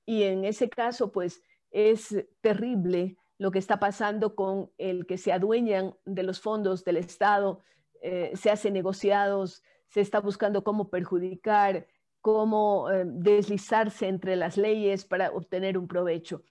Y 0.05 0.23
en 0.23 0.45
ese 0.45 0.69
caso, 0.69 1.11
pues 1.11 1.43
es 1.69 2.15
terrible 2.39 3.17
lo 3.37 3.51
que 3.51 3.59
está 3.59 3.79
pasando 3.79 4.35
con 4.35 4.71
el 4.77 5.05
que 5.05 5.17
se 5.17 5.31
adueñan 5.31 5.95
de 6.05 6.23
los 6.23 6.39
fondos 6.39 6.83
del 6.83 6.97
Estado, 6.97 7.61
eh, 8.01 8.31
se 8.35 8.49
hacen 8.49 8.73
negociados, 8.73 9.63
se 9.87 10.01
está 10.01 10.19
buscando 10.19 10.63
cómo 10.63 10.89
perjudicar, 10.89 11.87
cómo 12.21 12.89
eh, 12.89 13.03
deslizarse 13.05 14.07
entre 14.07 14.35
las 14.35 14.57
leyes 14.57 15.05
para 15.05 15.31
obtener 15.31 15.77
un 15.77 15.87
provecho. 15.87 16.43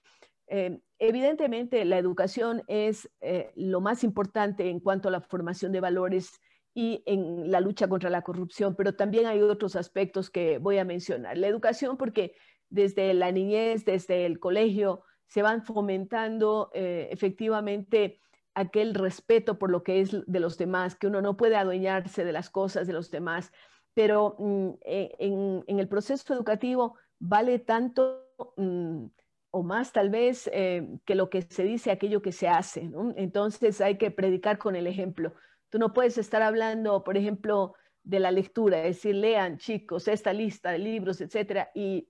Eh, 0.47 0.79
evidentemente, 0.97 1.83
la 1.85 1.97
educación 1.97 2.63
es 2.67 3.09
lo 3.55 3.81
más 3.81 4.03
importante 4.03 4.69
en 4.69 4.79
cuanto 4.79 5.09
a 5.09 5.11
la 5.11 5.21
formación 5.21 5.73
de 5.73 5.81
valores 5.81 6.39
y 6.73 7.03
en 7.05 7.51
la 7.51 7.59
lucha 7.59 7.87
contra 7.87 8.09
la 8.09 8.21
corrupción, 8.21 8.75
pero 8.75 8.93
también 8.95 9.25
hay 9.25 9.41
otros 9.41 9.75
aspectos 9.75 10.29
que 10.29 10.57
voy 10.59 10.77
a 10.77 10.85
mencionar. 10.85 11.37
La 11.37 11.47
educación, 11.47 11.97
porque 11.97 12.35
desde 12.69 13.13
la 13.13 13.31
niñez, 13.31 13.83
desde 13.83 14.25
el 14.25 14.39
colegio, 14.39 15.03
se 15.27 15.41
van 15.41 15.63
fomentando 15.63 16.71
eh, 16.73 17.09
efectivamente 17.11 18.19
aquel 18.53 18.95
respeto 18.95 19.59
por 19.59 19.69
lo 19.69 19.83
que 19.83 20.01
es 20.01 20.15
de 20.25 20.39
los 20.39 20.57
demás, 20.57 20.95
que 20.95 21.07
uno 21.07 21.21
no 21.21 21.37
puede 21.37 21.55
adueñarse 21.55 22.25
de 22.25 22.31
las 22.31 22.49
cosas 22.49 22.87
de 22.87 22.93
los 22.93 23.11
demás, 23.11 23.51
pero 23.93 24.35
mm, 24.39 24.69
e, 24.81 25.15
en, 25.19 25.79
el 25.79 25.87
proceso 25.87 26.33
educativo 26.33 26.95
vale 27.19 27.59
tanto 27.59 28.31
mm, 28.57 29.05
o 29.51 29.63
más 29.63 29.91
tal 29.91 30.09
vez 30.09 30.49
eh, 30.53 30.87
que 31.05 31.15
lo 31.15 31.29
que 31.29 31.43
se 31.43 31.63
dice, 31.63 31.91
aquello 31.91 32.21
que 32.21 32.31
se 32.31 32.47
hace. 32.47 32.89
Entonces 33.15 33.81
hay 33.81 33.97
que 33.97 34.11
predicar 34.11 34.57
con 34.57 34.75
el 34.75 34.87
ejemplo. 34.87 35.33
Tú 35.69 35.79
no 35.79 35.93
puedes 35.93 36.17
estar 36.17 36.41
hablando, 36.41 37.03
por 37.03 37.17
ejemplo, 37.17 37.75
de 38.03 38.19
la 38.19 38.31
lectura, 38.31 38.85
es 38.85 38.97
decir, 38.97 39.15
lean 39.15 39.57
chicos 39.57 40.07
esta 40.07 40.31
lista 40.31 40.71
de 40.71 40.79
libros, 40.79 41.19
etcétera, 41.19 41.71
y 41.75 42.07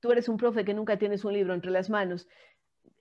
tú 0.00 0.10
eres 0.10 0.28
un 0.28 0.36
profe 0.36 0.64
que 0.64 0.74
nunca 0.74 0.98
tienes 0.98 1.24
un 1.24 1.32
libro 1.32 1.54
entre 1.54 1.70
las 1.70 1.90
manos. 1.90 2.28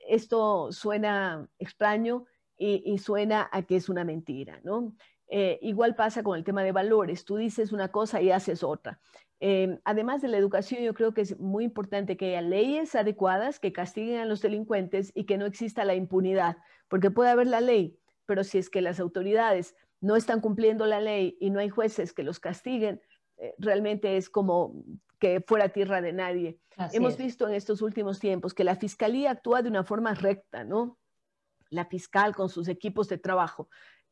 Esto 0.08 0.72
suena 0.72 1.48
extraño 1.60 2.26
y, 2.58 2.98
suena 2.98 3.50
a 3.52 3.62
que 3.62 3.76
es 3.76 3.88
una 3.88 4.04
mentira, 4.04 4.60
¿no? 4.64 4.96
Eh, 5.30 5.60
igual 5.62 5.96
pasa 5.96 6.24
con 6.24 6.38
el 6.38 6.44
tema 6.44 6.64
de 6.64 6.72
valores. 6.72 7.26
Tú 7.26 7.36
dices 7.36 7.72
una 7.72 7.90
cosa 7.90 8.22
y 8.22 8.32
haces 8.32 8.64
otra. 8.64 9.00
Eh, 9.40 9.80
además 9.84 10.22
de 10.22 10.30
la 10.30 10.38
educación, 10.38 10.82
yo 10.82 10.94
creo 10.94 11.14
que 11.14 11.22
es 11.22 11.40
muy 11.40 11.64
importante 11.64 12.18
que 12.18 12.30
haya 12.30 12.42
leyes 12.42 12.96
adecuadas 12.96 13.60
que 13.60 13.72
castiguen 13.74 14.20
a 14.20 14.26
los 14.26 14.42
delincuentes 14.42 15.12
y 15.14 15.26
que 15.26 15.38
no 15.38 15.46
exista 15.46 15.86
la 15.86 15.94
impunidad, 15.94 16.58
porque 16.88 17.12
puede 17.12 17.30
haber 17.30 17.48
la 17.48 17.62
ley, 17.62 18.00
pero 18.26 18.44
si 18.44 18.58
es 18.58 18.70
que 18.70 18.82
las 18.82 19.00
autoridades 19.00 19.76
no 20.02 20.16
están 20.16 20.42
cumpliendo 20.42 20.86
la 20.88 21.02
ley 21.02 21.38
y 21.40 21.52
no 21.52 21.60
hay 21.60 21.70
jueces 21.70 22.14
que 22.14 22.24
los 22.24 22.40
castiguen, 22.40 23.02
eh, 23.38 23.54
realmente 23.60 24.18
es 24.18 24.30
como 24.30 24.84
que 25.20 25.42
fuera 25.46 25.70
tierra 25.70 26.02
de 26.02 26.14
nadie. 26.14 26.60
Hemos 26.94 27.18
visto 27.18 27.48
en 27.48 27.56
estos 27.56 27.82
últimos 27.82 28.20
tiempos 28.20 28.54
que 28.54 28.64
la 28.64 28.76
fiscalía 28.76 29.32
actúa 29.32 29.62
de 29.62 29.70
una 29.70 29.84
forma 29.84 30.14
recta, 30.14 30.64
¿no? 30.64 30.98
La 31.70 31.86
fiscal 31.86 32.36
con 32.36 32.50
sus 32.50 32.68
equipos 32.68 33.10
de 33.10 33.18
trabajo 33.18 33.70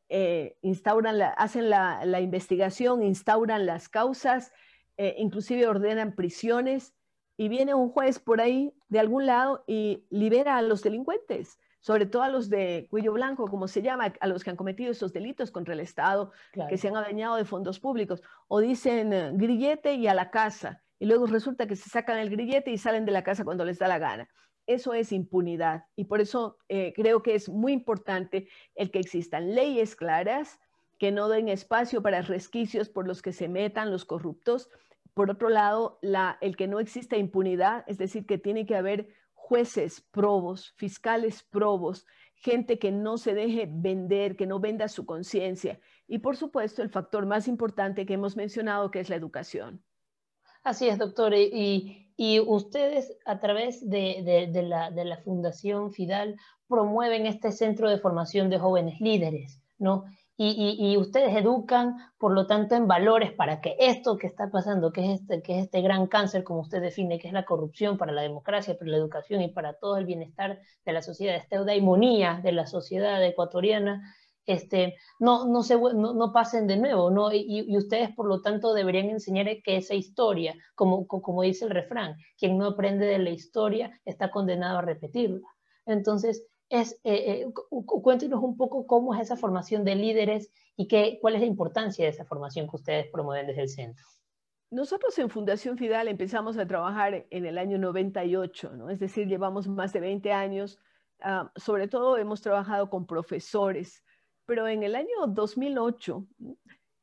eh, 0.09 0.57
instauran 0.61 1.21
hacen 1.37 1.69
la, 1.69 2.19
investigación, 2.21 3.03
instauran 3.03 3.65
las 3.65 3.89
causas, 3.89 4.51
eh, 4.97 5.15
inclusive 5.17 5.67
ordenan 5.67 6.15
prisiones 6.15 6.93
y 7.37 7.49
viene 7.49 7.73
un 7.73 7.89
juez 7.89 8.19
por 8.19 8.41
ahí 8.41 8.73
de 8.87 8.99
algún 8.99 9.25
lado 9.25 9.63
y 9.67 10.05
libera 10.09 10.57
a 10.57 10.61
los 10.61 10.83
delincuentes 10.83 11.59
sobre 11.85 12.07
todo 12.07 12.23
a 12.23 12.29
los 12.29 12.49
de 12.49 12.87
cuello 12.89 13.13
blanco, 13.13 13.47
como 13.47 13.67
se 13.67 13.83
llama, 13.83 14.11
a 14.19 14.25
los 14.25 14.43
que 14.43 14.49
han 14.49 14.55
cometido 14.55 14.89
esos 14.89 15.13
delitos 15.13 15.51
contra 15.51 15.75
el 15.75 15.79
Estado, 15.79 16.31
que 16.67 16.79
se 16.79 16.87
han 16.87 16.97
adueñado 16.97 17.35
de 17.35 17.45
fondos 17.45 17.79
públicos, 17.79 18.23
o 18.47 18.59
dicen 18.59 19.13
eh, 19.13 19.29
grillete 19.35 19.93
y 19.93 20.07
a 20.07 20.15
la 20.15 20.31
casa, 20.31 20.81
luego 21.05 21.25
resulta 21.25 21.67
que 21.67 21.75
se 21.75 21.89
sacan 21.89 22.17
el 22.17 22.29
grillete 22.29 22.71
y 22.71 22.77
salen 22.77 23.05
de 23.05 23.11
la 23.11 23.23
casa 23.23 23.43
cuando 23.43 23.65
les 23.65 23.79
da 23.79 23.87
la 23.87 23.99
gana. 23.99 24.29
Eso 24.67 24.93
es 24.93 25.11
impunidad 25.11 25.85
y 25.95 26.05
por 26.05 26.21
eso 26.21 26.57
eh, 26.69 26.93
creo 26.95 27.21
que 27.21 27.35
es 27.35 27.49
muy 27.49 27.73
importante 27.73 28.47
el 28.73 28.89
que 28.89 28.99
existan 28.99 29.53
leyes 29.53 29.95
claras 29.95 30.59
que 30.97 31.11
no 31.11 31.29
den 31.29 31.49
espacio 31.49 32.01
para 32.01 32.21
resquicios 32.21 32.89
por 32.89 33.07
los 33.07 33.21
que 33.21 33.33
se 33.33 33.47
metan 33.47 33.91
los 33.91 34.05
corruptos. 34.05 34.69
Por 35.13 35.29
otro 35.29 35.49
lado, 35.49 35.99
la, 36.01 36.37
el 36.41 36.55
que 36.55 36.67
no 36.67 36.79
exista 36.79 37.17
impunidad, 37.17 37.83
es 37.87 37.97
decir, 37.97 38.25
que 38.25 38.37
tiene 38.37 38.65
que 38.65 38.75
haber 38.75 39.09
jueces 39.33 40.01
probos, 40.01 40.73
fiscales 40.77 41.43
probos, 41.43 42.07
gente 42.33 42.79
que 42.79 42.91
no 42.91 43.17
se 43.17 43.35
deje 43.35 43.69
vender, 43.71 44.35
que 44.35 44.47
no 44.47 44.59
venda 44.59 44.87
su 44.87 45.05
conciencia. 45.05 45.79
Y 46.07 46.19
por 46.19 46.35
supuesto, 46.35 46.81
el 46.81 46.89
factor 46.89 47.27
más 47.27 47.47
importante 47.47 48.07
que 48.07 48.15
hemos 48.15 48.35
mencionado, 48.35 48.89
que 48.89 48.99
es 48.99 49.09
la 49.09 49.15
educación. 49.15 49.84
Así 50.65 50.89
es, 50.89 50.97
doctor. 50.97 51.33
Y, 51.35 52.01
ustedes 52.47 53.15
a 53.25 53.39
través 53.39 53.87
de, 53.87 54.49
la, 54.63 54.89
de, 54.89 55.05
la, 55.05 55.17
Fundación 55.17 55.91
Fidal 55.91 56.37
promueven 56.67 57.27
este 57.27 57.51
centro 57.51 57.89
de 57.89 57.99
formación 57.99 58.49
de 58.49 58.57
jóvenes 58.57 58.99
líderes, 58.99 59.61
¿no? 59.77 60.05
y, 60.37 60.97
ustedes 60.97 61.35
educan, 61.35 61.95
por 62.17 62.33
lo 62.33 62.47
tanto, 62.47 62.75
en 62.75 62.87
valores 62.87 63.31
para 63.31 63.61
que 63.61 63.75
esto 63.79 64.17
que 64.17 64.27
está 64.27 64.49
pasando, 64.49 64.91
que 64.91 65.05
es, 65.13 65.21
este, 65.21 65.41
que 65.41 65.59
es 65.59 65.65
este 65.65 65.81
gran 65.81 66.07
cáncer, 66.07 66.43
como 66.43 66.61
usted 66.61 66.81
define, 66.81 67.19
que 67.19 67.27
es 67.27 67.33
la 67.33 67.45
corrupción 67.45 67.97
para 67.97 68.11
la 68.11 68.23
democracia, 68.23 68.77
para 68.77 68.91
la 68.91 68.97
educación 68.97 69.41
y 69.41 69.49
para 69.49 69.73
todo 69.73 69.97
el 69.97 70.05
bienestar 70.05 70.59
de 70.83 70.93
la 70.93 71.01
sociedad, 71.01 71.35
esta 71.35 71.57
eudaimonía 71.57 72.41
de 72.43 72.51
la 72.51 72.65
sociedad 72.65 73.23
ecuatoriana, 73.23 74.01
este, 74.45 74.95
no, 75.19 75.47
no, 75.47 75.63
se, 75.63 75.77
no, 75.77 76.31
pasen 76.33 76.67
de 76.67 76.77
nuevo, 76.77 77.11
¿no? 77.11 77.31
Y, 77.31 77.75
ustedes, 77.77 78.13
por 78.15 78.27
lo 78.27 78.41
tanto, 78.41 78.73
deberían 78.73 79.09
enseñar 79.09 79.47
que 79.63 79.77
esa 79.77 79.95
historia, 79.95 80.55
como, 80.75 81.07
como 81.07 81.41
dice 81.41 81.65
el 81.65 81.71
refrán, 81.71 82.15
quien 82.37 82.57
no 82.57 82.67
aprende 82.67 83.05
de 83.05 83.19
la 83.19 83.31
historia 83.31 83.99
está 84.05 84.31
condenado 84.31 84.79
a 84.79 84.81
repetirla. 84.81 85.47
Entonces, 85.85 86.45
es, 86.69 86.93
eh, 87.03 87.45
eh, 87.47 87.53
cuéntenos 87.85 88.43
un 88.43 88.57
poco 88.57 88.87
cómo 88.87 89.13
es 89.13 89.21
esa 89.21 89.37
formación 89.37 89.83
de 89.83 89.95
líderes 89.95 90.51
y 90.75 90.87
qué, 90.87 91.19
cuál 91.21 91.35
es 91.35 91.41
la 91.41 91.47
importancia 91.47 92.05
de 92.05 92.11
esa 92.11 92.25
formación 92.25 92.67
que 92.67 92.75
ustedes 92.75 93.07
promueven 93.11 93.47
desde 93.47 93.61
el 93.61 93.69
centro. 93.69 94.05
Nosotros 94.71 95.17
en 95.19 95.29
Fundación 95.29 95.77
Fidal 95.77 96.07
empezamos 96.07 96.57
a 96.57 96.65
trabajar 96.65 97.27
en 97.29 97.45
el 97.45 97.57
año 97.57 97.77
98, 97.77 98.73
¿no? 98.75 98.89
es 98.89 98.99
decir, 98.99 99.27
llevamos 99.27 99.67
más 99.67 99.93
de 99.93 99.99
20 99.99 100.33
años. 100.33 100.79
Ah, 101.21 101.51
sobre 101.55 101.87
todo 101.87 102.17
hemos 102.17 102.41
trabajado 102.41 102.89
con 102.89 103.05
profesores, 103.05 104.03
pero 104.45 104.67
en 104.67 104.83
el 104.83 104.95
año 104.95 105.27
2008 105.27 106.27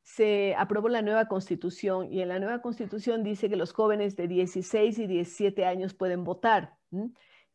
se 0.01 0.53
aprobó 0.57 0.89
la 0.89 1.01
nueva 1.01 1.27
constitución 1.27 2.11
y 2.11 2.21
en 2.21 2.27
la 2.27 2.39
nueva 2.39 2.61
constitución 2.61 3.23
dice 3.23 3.49
que 3.49 3.55
los 3.55 3.71
jóvenes 3.71 4.15
de 4.15 4.27
16 4.27 4.99
y 4.99 5.07
17 5.07 5.65
años 5.65 5.93
pueden 5.93 6.23
votar. 6.23 6.75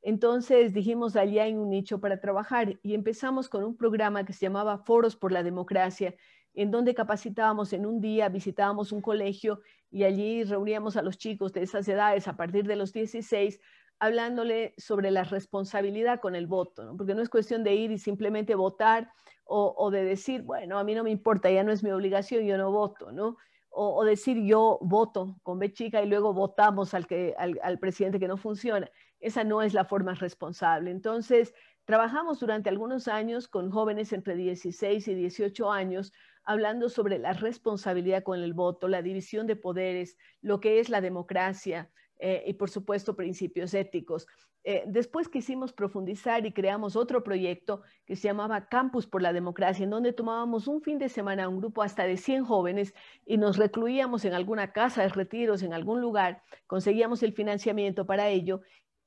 Entonces 0.00 0.72
dijimos, 0.72 1.16
allá 1.16 1.44
hay 1.44 1.54
un 1.54 1.70
nicho 1.70 2.00
para 2.00 2.20
trabajar 2.20 2.78
y 2.82 2.94
empezamos 2.94 3.48
con 3.48 3.64
un 3.64 3.76
programa 3.76 4.24
que 4.24 4.32
se 4.32 4.46
llamaba 4.46 4.78
Foros 4.78 5.16
por 5.16 5.32
la 5.32 5.42
Democracia, 5.42 6.14
en 6.54 6.70
donde 6.70 6.94
capacitábamos 6.94 7.72
en 7.72 7.86
un 7.86 8.00
día, 8.00 8.28
visitábamos 8.28 8.92
un 8.92 9.02
colegio 9.02 9.60
y 9.90 10.04
allí 10.04 10.44
reuníamos 10.44 10.96
a 10.96 11.02
los 11.02 11.18
chicos 11.18 11.52
de 11.52 11.62
esas 11.62 11.86
edades 11.88 12.28
a 12.28 12.36
partir 12.36 12.66
de 12.66 12.76
los 12.76 12.92
16 12.92 13.60
hablándole 14.00 14.74
sobre 14.76 15.10
la 15.10 15.24
responsabilidad 15.24 16.20
con 16.20 16.34
el 16.34 16.46
voto, 16.46 16.94
porque 16.96 17.14
no 17.14 17.22
es 17.22 17.28
cuestión 17.28 17.64
de 17.64 17.74
ir 17.74 17.90
y 17.90 17.98
simplemente 17.98 18.54
votar 18.54 19.10
o, 19.50 19.90
de 19.90 20.04
decir, 20.04 20.42
bueno, 20.42 20.78
a 20.78 20.84
mí 20.84 20.94
no 20.94 21.02
me 21.02 21.10
importa, 21.10 21.50
ya 21.50 21.64
no 21.64 21.72
es 21.72 21.82
mi 21.82 21.90
obligación, 21.90 22.44
yo 22.44 22.58
no 22.58 22.70
voto, 22.70 23.12
¿no? 23.12 23.38
O, 23.70 24.04
decir 24.04 24.44
yo 24.44 24.78
voto 24.82 25.38
con 25.42 25.58
B 25.58 25.72
chica 25.72 26.02
y 26.02 26.06
luego 26.06 26.34
votamos 26.34 26.92
al, 26.92 27.06
que, 27.06 27.34
al 27.38 27.78
presidente 27.78 28.20
que 28.20 28.28
no 28.28 28.36
funciona. 28.36 28.90
Esa 29.20 29.44
no 29.44 29.62
es 29.62 29.72
la 29.72 29.86
forma 29.86 30.14
responsable. 30.14 30.90
Entonces, 30.90 31.54
trabajamos 31.86 32.40
durante 32.40 32.68
algunos 32.68 33.08
años 33.08 33.48
con 33.48 33.70
jóvenes 33.70 34.12
entre 34.12 34.36
16 34.36 35.08
y 35.08 35.14
18 35.14 35.72
años 35.72 36.12
hablando 36.44 36.88
sobre 36.88 37.18
la 37.18 37.32
responsabilidad 37.32 38.22
con 38.22 38.40
el 38.40 38.52
voto, 38.52 38.88
la 38.88 39.02
división 39.02 39.46
de 39.46 39.56
poderes, 39.56 40.16
lo 40.40 40.60
que 40.60 40.80
es 40.80 40.88
la 40.88 41.00
democracia 41.00 41.90
eh, 42.18 42.44
y 42.46 42.54
por 42.54 42.70
supuesto 42.70 43.14
principios 43.14 43.74
éticos. 43.74 44.26
Eh, 44.64 44.84
después 44.86 45.28
quisimos 45.28 45.72
profundizar 45.72 46.44
y 46.44 46.52
creamos 46.52 46.96
otro 46.96 47.22
proyecto 47.22 47.82
que 48.04 48.16
se 48.16 48.28
llamaba 48.28 48.68
Campus 48.68 49.06
por 49.06 49.22
la 49.22 49.32
Democracia, 49.32 49.84
en 49.84 49.90
donde 49.90 50.12
tomábamos 50.12 50.66
un 50.66 50.82
fin 50.82 50.98
de 50.98 51.08
semana 51.08 51.48
un 51.48 51.58
grupo 51.58 51.82
hasta 51.82 52.04
de 52.04 52.16
100 52.16 52.44
jóvenes 52.44 52.92
y 53.24 53.38
nos 53.38 53.56
recluíamos 53.56 54.24
en 54.24 54.34
alguna 54.34 54.72
casa 54.72 55.02
de 55.02 55.08
retiros, 55.08 55.62
en 55.62 55.72
algún 55.72 56.00
lugar, 56.00 56.42
conseguíamos 56.66 57.22
el 57.22 57.32
financiamiento 57.32 58.04
para 58.04 58.28
ello 58.28 58.60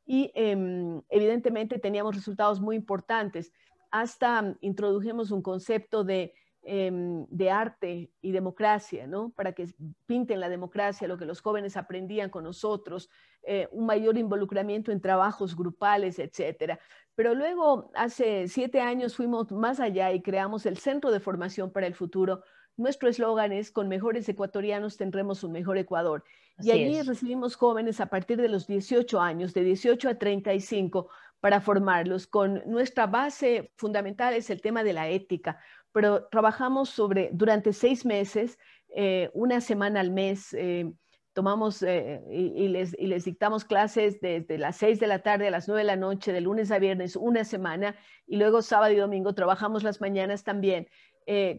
y 0.05 0.31
em, 0.33 1.01
evidentemente 1.09 1.79
teníamos 1.79 2.15
resultados 2.15 2.61
muy 2.61 2.75
importantes. 2.75 3.51
Hasta 3.91 4.55
introdujimos 4.61 5.31
un 5.31 5.41
concepto 5.41 6.03
de 6.03 6.33
Em, 6.63 7.25
de 7.31 7.49
arte 7.49 8.11
y 8.21 8.31
democracia, 8.31 9.07
¿no? 9.07 9.31
Para 9.31 9.53
que 9.53 9.73
pinten 10.05 10.39
la 10.39 10.47
democracia, 10.47 11.07
lo 11.07 11.17
que 11.17 11.25
los 11.25 11.41
jóvenes 11.41 11.75
aprendían 11.75 12.29
con 12.29 12.43
nosotros, 12.43 13.09
eh, 13.41 13.67
un 13.71 13.87
mayor 13.87 14.15
involucramiento 14.15 14.91
en 14.91 15.01
trabajos 15.01 15.55
grupales, 15.55 16.19
etcétera. 16.19 16.79
Pero 17.15 17.33
luego, 17.33 17.89
hace 17.95 18.47
siete 18.47 18.79
años, 18.79 19.15
fuimos 19.15 19.51
más 19.51 19.79
allá 19.79 20.11
y 20.11 20.21
creamos 20.21 20.67
el 20.67 20.77
Centro 20.77 21.09
de 21.09 21.19
Formación 21.19 21.71
para 21.71 21.87
el 21.87 21.95
Futuro. 21.95 22.43
Nuestro 22.77 23.09
eslogan 23.09 23.51
es, 23.51 23.71
con 23.71 23.87
mejores 23.87 24.29
ecuatorianos 24.29 24.97
tendremos 24.97 25.43
un 25.43 25.53
mejor 25.53 25.79
Ecuador. 25.79 26.23
y 26.59 26.69
allí 26.69 27.01
recibimos 27.01 27.55
jóvenes 27.55 27.99
a 28.01 28.05
partir 28.05 28.39
de 28.39 28.49
los 28.49 28.67
18 28.67 29.19
años, 29.19 29.55
de 29.55 29.63
18 29.63 30.09
a 30.09 30.19
35, 30.19 31.09
para 31.39 31.59
formarlos. 31.59 32.27
Con 32.27 32.61
nuestra 32.67 33.07
base 33.07 33.71
fundamental 33.75 34.35
es 34.35 34.51
el 34.51 34.61
tema 34.61 34.83
de 34.83 34.93
la 34.93 35.09
ética 35.09 35.59
pero 35.93 36.25
trabajamos 36.25 36.89
sobre, 36.89 37.29
durante 37.33 37.73
seis 37.73 38.05
meses, 38.05 38.57
eh, 38.95 39.29
una 39.33 39.61
semana 39.61 39.99
al 39.99 40.11
mes, 40.11 40.53
eh, 40.53 40.91
tomamos 41.33 41.81
eh, 41.81 42.21
y, 42.29 42.67
les, 42.67 42.93
y, 42.99 43.07
les, 43.07 43.23
dictamos 43.23 43.63
clases 43.63 44.19
desde 44.19 44.57
las 44.57 44.75
seis 44.75 44.99
de 44.99 45.07
la 45.07 45.19
tarde 45.19 45.47
a 45.47 45.51
las 45.51 45.67
nueve 45.67 45.81
de 45.81 45.87
la 45.87 45.95
noche, 45.95 46.33
de 46.33 46.41
lunes 46.41 46.71
a 46.71 46.79
viernes, 46.79 47.15
una 47.15 47.45
semana, 47.45 47.95
y 48.27 48.35
luego 48.37 48.61
sábado 48.61 48.93
y 48.93 48.97
domingo 48.97 49.33
trabajamos 49.33 49.83
las 49.83 50.01
mañanas 50.01 50.43
también 50.43 50.87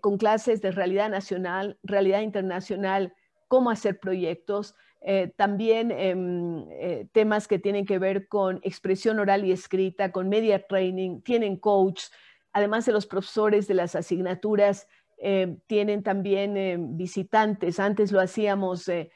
con 0.02 0.18
clases 0.18 0.60
de 0.60 0.70
realidad 0.70 1.08
nacional, 1.08 1.78
realidad 1.82 2.20
internacional, 2.20 3.14
cómo 3.48 3.70
hacer 3.70 3.98
proyectos, 4.00 4.74
también 5.36 5.90
em, 5.92 6.66
temas 7.12 7.48
que 7.48 7.58
tienen 7.58 7.86
que 7.86 7.98
ver 7.98 8.28
con 8.28 8.60
expresión 8.64 9.18
oral 9.18 9.46
y 9.46 9.52
escrita, 9.52 10.12
con 10.12 10.28
media 10.28 10.66
training, 10.66 11.22
tienen 11.22 11.56
coach, 11.56 12.02
además 12.52 12.86
de 12.86 12.92
los 12.92 13.06
profesores 13.06 13.66
de 13.66 13.74
las 13.74 13.94
asignaturas, 13.94 14.86
eh, 15.18 15.56
tienen 15.66 16.02
también 16.02 16.56
eh, 16.56 16.76
visitantes. 16.78 17.78
Antes 17.78 18.10
lo 18.10 18.20
hacíamos 18.20 18.88
eh, 18.88 19.10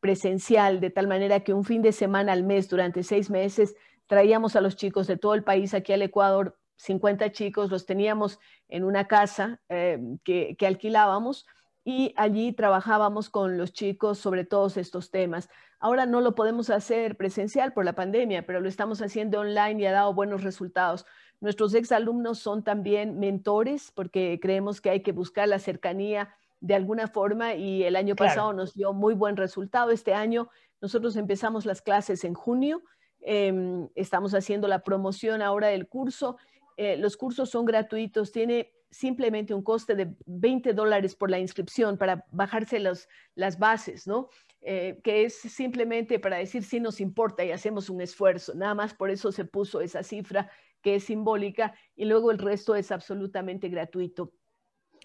presencial, 0.00 0.80
de 0.80 0.90
tal 0.90 1.06
manera 1.06 1.40
que 1.40 1.52
un 1.52 1.64
fin 1.64 1.82
de 1.82 1.92
semana 1.92 2.32
al 2.32 2.42
mes, 2.42 2.68
durante 2.68 3.02
seis 3.02 3.30
meses, 3.30 3.76
traíamos 4.06 4.56
a 4.56 4.60
los 4.60 4.76
chicos 4.76 5.06
de 5.06 5.16
todo 5.16 5.34
el 5.34 5.44
país 5.44 5.72
aquí 5.72 5.92
al 5.92 6.02
Ecuador, 6.02 6.58
50 6.76 7.30
chicos, 7.30 7.70
los 7.70 7.86
teníamos 7.86 8.40
en 8.68 8.84
una 8.84 9.06
casa 9.06 9.60
que, 9.68 10.56
que 10.58 10.66
alquilábamos 10.66 11.46
y 11.90 12.14
allí 12.16 12.52
trabajábamos 12.52 13.30
con 13.30 13.58
los 13.58 13.72
chicos 13.72 14.18
sobre 14.18 14.44
todos 14.44 14.76
estos 14.76 15.10
temas. 15.10 15.48
Ahora 15.80 16.06
no 16.06 16.20
lo 16.20 16.36
podemos 16.36 16.70
hacer 16.70 17.16
presencial 17.16 17.72
por 17.72 17.84
la 17.84 17.94
pandemia, 17.94 18.46
pero 18.46 18.60
lo 18.60 18.68
estamos 18.68 19.02
haciendo 19.02 19.40
online 19.40 19.82
y 19.82 19.86
ha 19.86 19.92
dado 19.92 20.14
buenos 20.14 20.44
resultados. 20.44 21.04
Nuestros 21.40 21.74
exalumnos 21.74 22.38
son 22.38 22.62
también 22.62 23.18
mentores 23.18 23.90
porque 23.92 24.38
creemos 24.40 24.80
que 24.80 24.90
hay 24.90 25.02
que 25.02 25.10
buscar 25.10 25.48
la 25.48 25.58
cercanía 25.58 26.32
de 26.60 26.74
alguna 26.76 27.08
forma 27.08 27.54
y 27.54 27.82
el 27.82 27.96
año 27.96 28.14
pasado 28.14 28.52
nos 28.52 28.74
dio 28.74 28.92
muy 28.92 29.14
buen 29.14 29.36
resultado. 29.36 29.90
Este 29.90 30.14
año 30.14 30.48
nosotros 30.80 31.16
empezamos 31.16 31.66
las 31.66 31.82
clases 31.82 32.22
en 32.22 32.34
junio, 32.34 32.82
em, 33.20 33.88
estamos 33.96 34.32
haciendo 34.34 34.68
la 34.68 34.84
promoción 34.84 35.42
ahora 35.42 35.68
del 35.68 35.88
curso. 35.88 36.36
Eh, 36.76 36.96
los 36.98 37.16
cursos 37.16 37.50
son 37.50 37.64
gratuitos, 37.64 38.30
tiene 38.30 38.72
simplemente 38.90 39.54
un 39.54 39.62
coste 39.62 39.94
de 39.94 40.14
20 40.26 40.72
dólares 40.74 41.14
por 41.14 41.30
la 41.30 41.38
inscripción 41.38 41.96
para 41.96 42.24
bajarse 42.32 42.80
las 42.80 43.58
bases, 43.58 44.06
¿no? 44.06 44.28
Eh, 44.62 45.00
que 45.02 45.24
es 45.24 45.38
simplemente 45.40 46.18
para 46.18 46.36
decir 46.36 46.62
si 46.64 46.80
nos 46.80 47.00
importa 47.00 47.44
y 47.44 47.50
hacemos 47.50 47.88
un 47.88 48.00
esfuerzo. 48.00 48.54
Nada 48.54 48.74
más 48.74 48.92
por 48.92 49.10
eso 49.10 49.32
se 49.32 49.44
puso 49.44 49.80
esa 49.80 50.02
cifra 50.02 50.50
que 50.82 50.96
es 50.96 51.04
simbólica, 51.04 51.74
y 51.94 52.06
luego 52.06 52.30
el 52.30 52.38
resto 52.38 52.74
es 52.74 52.90
absolutamente 52.90 53.68
gratuito. 53.68 54.32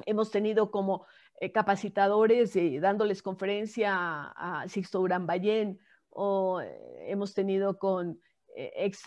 Hemos 0.06 0.32
tenido 0.32 0.71
como 0.71 1.06
eh, 1.39 1.52
capacitadores 1.52 2.54
dándoles 2.82 3.21
conferencia 3.21 3.93
a, 3.93 4.67
Sixto 4.67 5.02
Urán 5.02 5.28
Ballén, 5.28 5.80
o 6.10 6.62
eh, 6.62 7.12
hemos 7.12 7.34
tenido 7.34 7.78
con 7.78 8.19
ex 8.56 9.04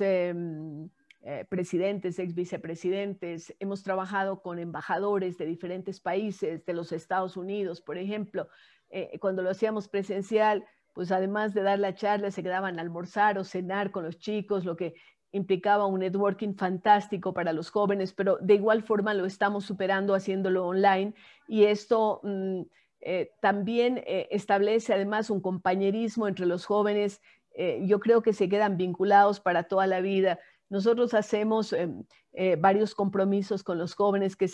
em, 1.23 1.47
presidentes, 1.47 2.19
ex 2.19 2.35
vicepresidentes, 2.35 3.55
hemos 3.61 3.83
trabajado 3.83 4.43
con 4.43 4.59
embajadores 4.59 5.39
de 5.39 5.47
diferentes 5.47 6.01
países, 6.01 6.65
de 6.65 6.73
los 6.73 6.93
Estados 6.93 7.37
Unidos, 7.37 7.81
por 7.81 7.99
ejemplo. 7.99 8.49
cuando 9.21 9.43
lo 9.43 9.51
hacíamos 9.51 9.87
presencial, 9.87 10.65
pues 10.95 11.13
además 11.13 11.53
de 11.53 11.63
dar 11.63 11.79
la 11.79 11.95
charla, 11.95 12.31
se 12.31 12.43
quedaban 12.43 12.79
a 12.79 12.83
almorzar 12.83 13.39
o 13.39 13.45
cenar 13.45 13.91
con 13.91 14.05
los 14.05 14.19
chicos, 14.19 14.65
lo 14.65 14.77
que 14.77 14.95
implicaba 15.33 15.87
un 15.87 16.01
networking 16.01 16.55
fantástico 16.55 17.35
para 17.35 17.53
los 17.53 17.71
jóvenes, 17.71 18.13
pero 18.13 18.39
de 18.41 18.55
igual 18.55 18.83
forma 18.83 19.15
lo 19.15 19.27
estamos 19.27 19.65
superando 19.65 20.15
haciéndolo 20.15 20.67
online 20.67 21.15
y 21.47 21.65
esto 21.65 22.21
mm, 22.23 22.63
eh, 23.01 23.31
también 23.41 24.03
eh, 24.07 24.29
establece 24.31 24.95
además 24.95 25.31
un 25.31 25.41
compañerismo 25.41 26.27
entre 26.27 26.47
los 26.47 26.65
jóvenes. 26.65 27.21
Eh, 27.55 27.83
yo 27.85 28.01
creo 28.01 28.23
que 28.23 28.33
se 28.33 28.49
quedan 28.49 28.77
vinculados 28.77 29.41
para 29.41 29.65
toda 29.65 29.87
la 29.87 30.01
vida. 30.01 30.39
Nosotros 30.71 31.15
hacemos 31.15 31.73
em, 31.73 32.05
eh, 32.35 32.57
varios 32.57 32.95
compromisos 32.95 33.63
con 33.63 33.79
los 33.79 33.95
jóvenes 33.95 34.37
que 34.37 34.45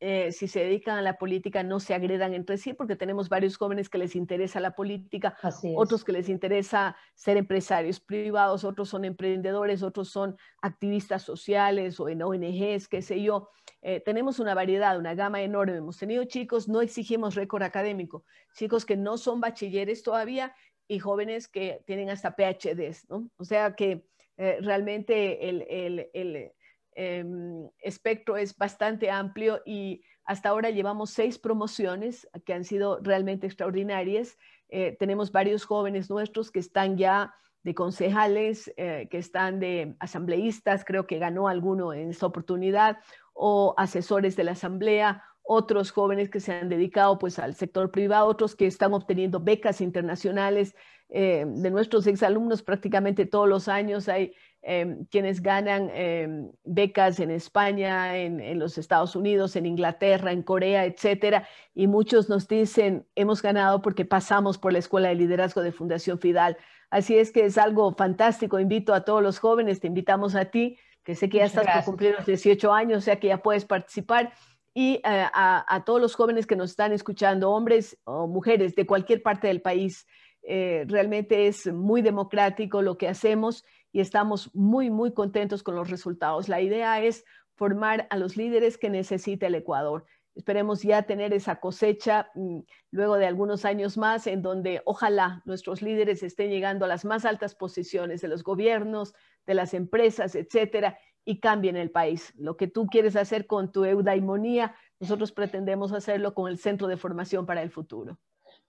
eh, 0.00 0.32
si 0.32 0.48
se 0.48 0.60
dedican 0.60 0.96
a 0.96 1.02
la 1.02 1.18
política 1.18 1.62
no 1.64 1.80
se 1.80 1.92
agredan 1.92 2.34
entre 2.34 2.56
sí, 2.56 2.72
porque 2.72 2.94
tenemos 2.94 3.28
varios 3.28 3.56
jóvenes 3.56 3.88
que 3.88 3.98
les 3.98 4.14
interesa 4.14 4.60
la 4.60 4.76
política, 4.76 5.36
otros 5.74 6.04
que 6.04 6.12
les 6.12 6.28
interesa 6.28 6.96
ser 7.14 7.36
empresarios 7.36 7.98
privados, 7.98 8.62
otros 8.62 8.88
son 8.88 9.04
emprendedores, 9.04 9.82
otros 9.82 10.08
son 10.08 10.36
activistas 10.62 11.22
sociales 11.22 11.98
o 11.98 12.08
en 12.08 12.22
ONGs, 12.22 12.88
qué 12.88 13.02
sé 13.02 13.20
yo. 13.20 13.50
Eh, 13.82 14.00
tenemos 14.00 14.38
una 14.38 14.54
variedad, 14.54 14.98
una 14.98 15.14
gama 15.14 15.42
enorme. 15.42 15.76
Hemos 15.76 15.98
tenido 15.98 16.24
chicos, 16.24 16.68
no 16.68 16.80
exigimos 16.80 17.34
récord 17.34 17.62
académico, 17.64 18.24
chicos 18.54 18.86
que 18.86 18.96
no 18.96 19.18
son 19.18 19.40
bachilleres 19.40 20.02
todavía 20.02 20.54
y 20.86 21.00
jóvenes 21.00 21.48
que 21.48 21.82
tienen 21.86 22.08
hasta 22.08 22.34
PhDs, 22.34 23.08
¿no? 23.10 23.28
O 23.36 23.44
sea 23.44 23.74
que 23.74 24.06
eh, 24.38 24.58
realmente 24.62 25.48
el, 25.48 26.52
em, 26.92 27.68
espectro 27.80 28.36
es 28.36 28.56
bastante 28.56 29.10
amplio 29.10 29.60
y 29.66 30.02
hasta 30.24 30.50
ahora 30.50 30.70
llevamos 30.70 31.10
seis 31.10 31.38
promociones 31.38 32.28
que 32.46 32.54
han 32.54 32.64
sido 32.64 33.00
realmente 33.02 33.46
extraordinarias. 33.46 34.38
Eh, 34.68 34.96
tenemos 34.98 35.32
varios 35.32 35.64
jóvenes 35.64 36.08
nuestros 36.08 36.52
que 36.52 36.60
están 36.60 36.96
ya 36.96 37.34
de 37.64 37.74
concejales, 37.74 38.72
eh, 38.76 39.08
que 39.10 39.18
están 39.18 39.58
de 39.58 39.96
asambleístas, 39.98 40.84
creo 40.84 41.06
que 41.06 41.18
ganó 41.18 41.48
alguno 41.48 41.92
en 41.92 42.10
esta 42.10 42.26
oportunidad, 42.26 42.98
o 43.34 43.74
asesores 43.76 44.36
de 44.36 44.44
la 44.44 44.52
asamblea, 44.52 45.24
otros 45.42 45.90
jóvenes 45.90 46.30
que 46.30 46.40
se 46.40 46.52
han 46.52 46.68
dedicado 46.68 47.18
pues 47.18 47.38
al 47.38 47.54
sector 47.54 47.90
privado, 47.90 48.26
otros 48.26 48.54
que 48.54 48.66
están 48.66 48.92
obteniendo 48.94 49.40
becas 49.40 49.80
internacionales 49.80 50.76
eh, 51.10 51.44
de 51.46 51.70
nuestros 51.70 52.06
exalumnos 52.06 52.62
prácticamente 52.62 53.24
todos 53.24 53.48
los 53.48 53.68
años 53.68 54.10
hay 54.10 54.34
eh, 54.60 54.98
quienes 55.10 55.40
ganan 55.40 55.88
eh, 55.94 56.50
becas 56.64 57.18
en 57.20 57.30
España, 57.30 58.18
en, 58.18 58.58
los 58.58 58.76
Estados 58.76 59.16
Unidos, 59.16 59.56
en 59.56 59.64
Inglaterra, 59.64 60.32
en 60.32 60.42
Corea, 60.42 60.84
etcétera, 60.84 61.48
y 61.74 61.86
muchos 61.86 62.28
nos 62.28 62.46
dicen 62.46 63.06
hemos 63.14 63.40
ganado 63.40 63.80
porque 63.80 64.04
pasamos 64.04 64.58
por 64.58 64.72
la 64.72 64.80
Escuela 64.80 65.08
de 65.08 65.14
Liderazgo 65.14 65.62
de 65.62 65.72
Fundación 65.72 66.18
Fidal. 66.18 66.58
Así 66.90 67.16
es 67.16 67.32
que 67.32 67.46
es 67.46 67.56
algo 67.56 67.94
fantástico. 67.94 68.58
Invito 68.58 68.92
a 68.92 69.04
todos 69.04 69.22
los 69.22 69.38
jóvenes, 69.38 69.80
te 69.80 69.86
invitamos 69.86 70.34
a 70.34 70.46
ti, 70.46 70.76
que 71.04 71.14
sé 71.14 71.30
que 71.30 71.38
ya 71.38 71.44
estás 71.46 71.66
por 71.66 71.84
cumplir 71.84 72.14
los 72.16 72.26
18 72.26 72.72
años, 72.72 72.98
o 72.98 73.00
sea 73.00 73.18
que 73.18 73.28
ya 73.28 73.38
puedes 73.38 73.64
participar 73.64 74.32
y 74.74 75.00
a, 75.02 75.64
a, 75.66 75.84
todos 75.84 76.00
los 76.00 76.14
jóvenes 76.14 76.46
que 76.46 76.54
nos 76.54 76.70
están 76.70 76.92
escuchando, 76.92 77.50
hombres 77.50 77.98
o 78.04 78.26
mujeres 78.26 78.76
de 78.76 78.86
cualquier 78.86 79.22
parte 79.22 79.48
del 79.48 79.60
país. 79.60 80.06
Eh, 80.42 80.84
realmente 80.88 81.46
es 81.46 81.66
muy 81.72 82.02
democrático 82.02 82.82
lo 82.82 82.96
que 82.96 83.08
hacemos 83.08 83.64
y 83.92 84.00
estamos 84.00 84.54
muy, 84.54 84.90
muy 84.90 85.12
contentos 85.12 85.62
con 85.62 85.74
los 85.74 85.90
resultados. 85.90 86.48
La 86.48 86.60
idea 86.60 87.02
es 87.02 87.24
formar 87.54 88.06
a 88.10 88.16
los 88.16 88.36
líderes 88.36 88.78
que 88.78 88.90
necesita 88.90 89.46
el 89.46 89.56
Ecuador. 89.56 90.04
Esperemos 90.34 90.82
ya 90.82 91.02
tener 91.02 91.32
esa 91.32 91.58
cosecha 91.58 92.30
mm, 92.34 92.60
luego 92.92 93.16
de 93.16 93.26
algunos 93.26 93.64
años 93.64 93.98
más 93.98 94.26
en 94.26 94.40
donde 94.40 94.82
ojalá 94.84 95.42
nuestros 95.44 95.82
líderes 95.82 96.22
estén 96.22 96.50
llegando 96.50 96.84
a 96.84 96.88
las 96.88 97.04
más 97.04 97.24
altas 97.24 97.54
posiciones 97.54 98.20
de 98.20 98.28
los 98.28 98.44
gobiernos, 98.44 99.14
de 99.46 99.54
las 99.54 99.74
empresas, 99.74 100.34
etcétera, 100.36 100.98
y 101.24 101.40
cambien 101.40 101.76
el 101.76 101.90
país. 101.90 102.32
Lo 102.36 102.56
que 102.56 102.68
tú 102.68 102.86
quieres 102.86 103.16
hacer 103.16 103.46
con 103.46 103.72
tu 103.72 103.84
eudaimonía 103.84 104.74
nosotros 105.00 105.32
pretendemos 105.32 105.92
hacerlo 105.92 106.34
con 106.34 106.50
el 106.50 106.58
Centro 106.58 106.88
de 106.88 106.96
Formación 106.96 107.46
para 107.46 107.62
el 107.62 107.70
Futuro. 107.70 108.18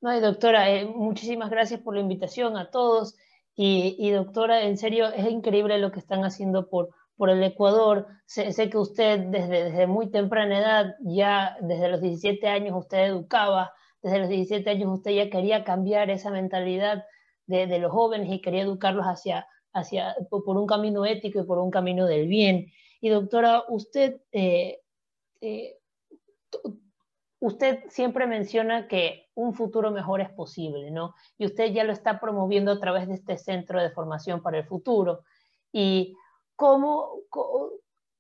No, 0.02 0.20
doctora, 0.22 0.70
eh, 0.72 0.86
muchísimas 0.86 1.50
gracias 1.50 1.82
por 1.82 1.94
la 1.96 2.02
invitación 2.02 2.56
a 2.58 2.70
todos. 2.72 3.16
Y, 3.62 4.10
doctora, 4.12 4.64
en 4.64 4.78
serio, 4.78 5.10
es 5.10 5.30
increíble 5.30 5.78
lo 5.80 5.92
que 5.92 6.00
están 6.00 6.24
haciendo 6.24 6.70
por, 6.70 6.92
por 7.18 7.30
el 7.30 7.44
Ecuador. 7.44 8.08
Sé, 8.26 8.70
que 8.70 8.78
usted 8.78 9.20
desde, 9.20 9.66
desde 9.66 9.86
muy 9.86 10.10
temprana 10.10 10.60
edad, 10.60 10.96
ya 11.02 11.58
desde 11.60 11.90
los 11.90 12.00
17 12.00 12.48
años 12.48 12.78
usted 12.78 13.00
educaba, 13.08 13.74
desde 14.02 14.20
los 14.20 14.30
17 14.30 14.70
años 14.70 14.90
usted 14.90 15.12
ya 15.12 15.30
quería 15.30 15.66
cambiar 15.66 16.10
esa 16.10 16.32
mentalidad 16.32 17.04
de, 17.48 17.68
de 17.68 17.80
los 17.80 17.92
jóvenes 17.92 18.32
y 18.32 18.42
quería 18.42 18.62
educarlos 18.62 19.06
hacia, 19.06 19.46
hacia, 19.74 20.16
por 20.30 20.58
un 20.58 20.66
camino 20.66 21.06
ético 21.06 21.42
y 21.42 21.44
por 21.44 21.58
un 21.58 21.72
camino 21.72 22.06
del 22.06 22.30
bien. 22.30 22.68
Y 23.02 23.10
doctora, 23.10 23.64
usted, 23.68 24.22
eh, 24.32 24.80
eh, 25.42 25.78
usted 27.40 27.84
siempre 27.90 28.28
menciona 28.28 28.88
que 28.88 29.30
un 29.36 29.54
futuro 29.54 29.92
mejor 29.92 30.22
es 30.22 30.30
posible, 30.30 30.92
¿no? 30.92 31.16
Y 31.38 31.46
usted 31.46 31.72
ya 31.72 31.84
lo 31.84 31.94
está 31.94 32.20
promoviendo 32.20 32.72
a 32.72 32.80
través 32.80 33.08
de 33.08 33.16
este 33.16 33.38
Centro 33.38 33.82
de 33.82 33.92
Formación 33.92 34.42
para 34.42 34.58
el 34.58 34.66
Futuro. 34.66 35.22
¿Y 35.72 36.16
cómo, 36.56 37.22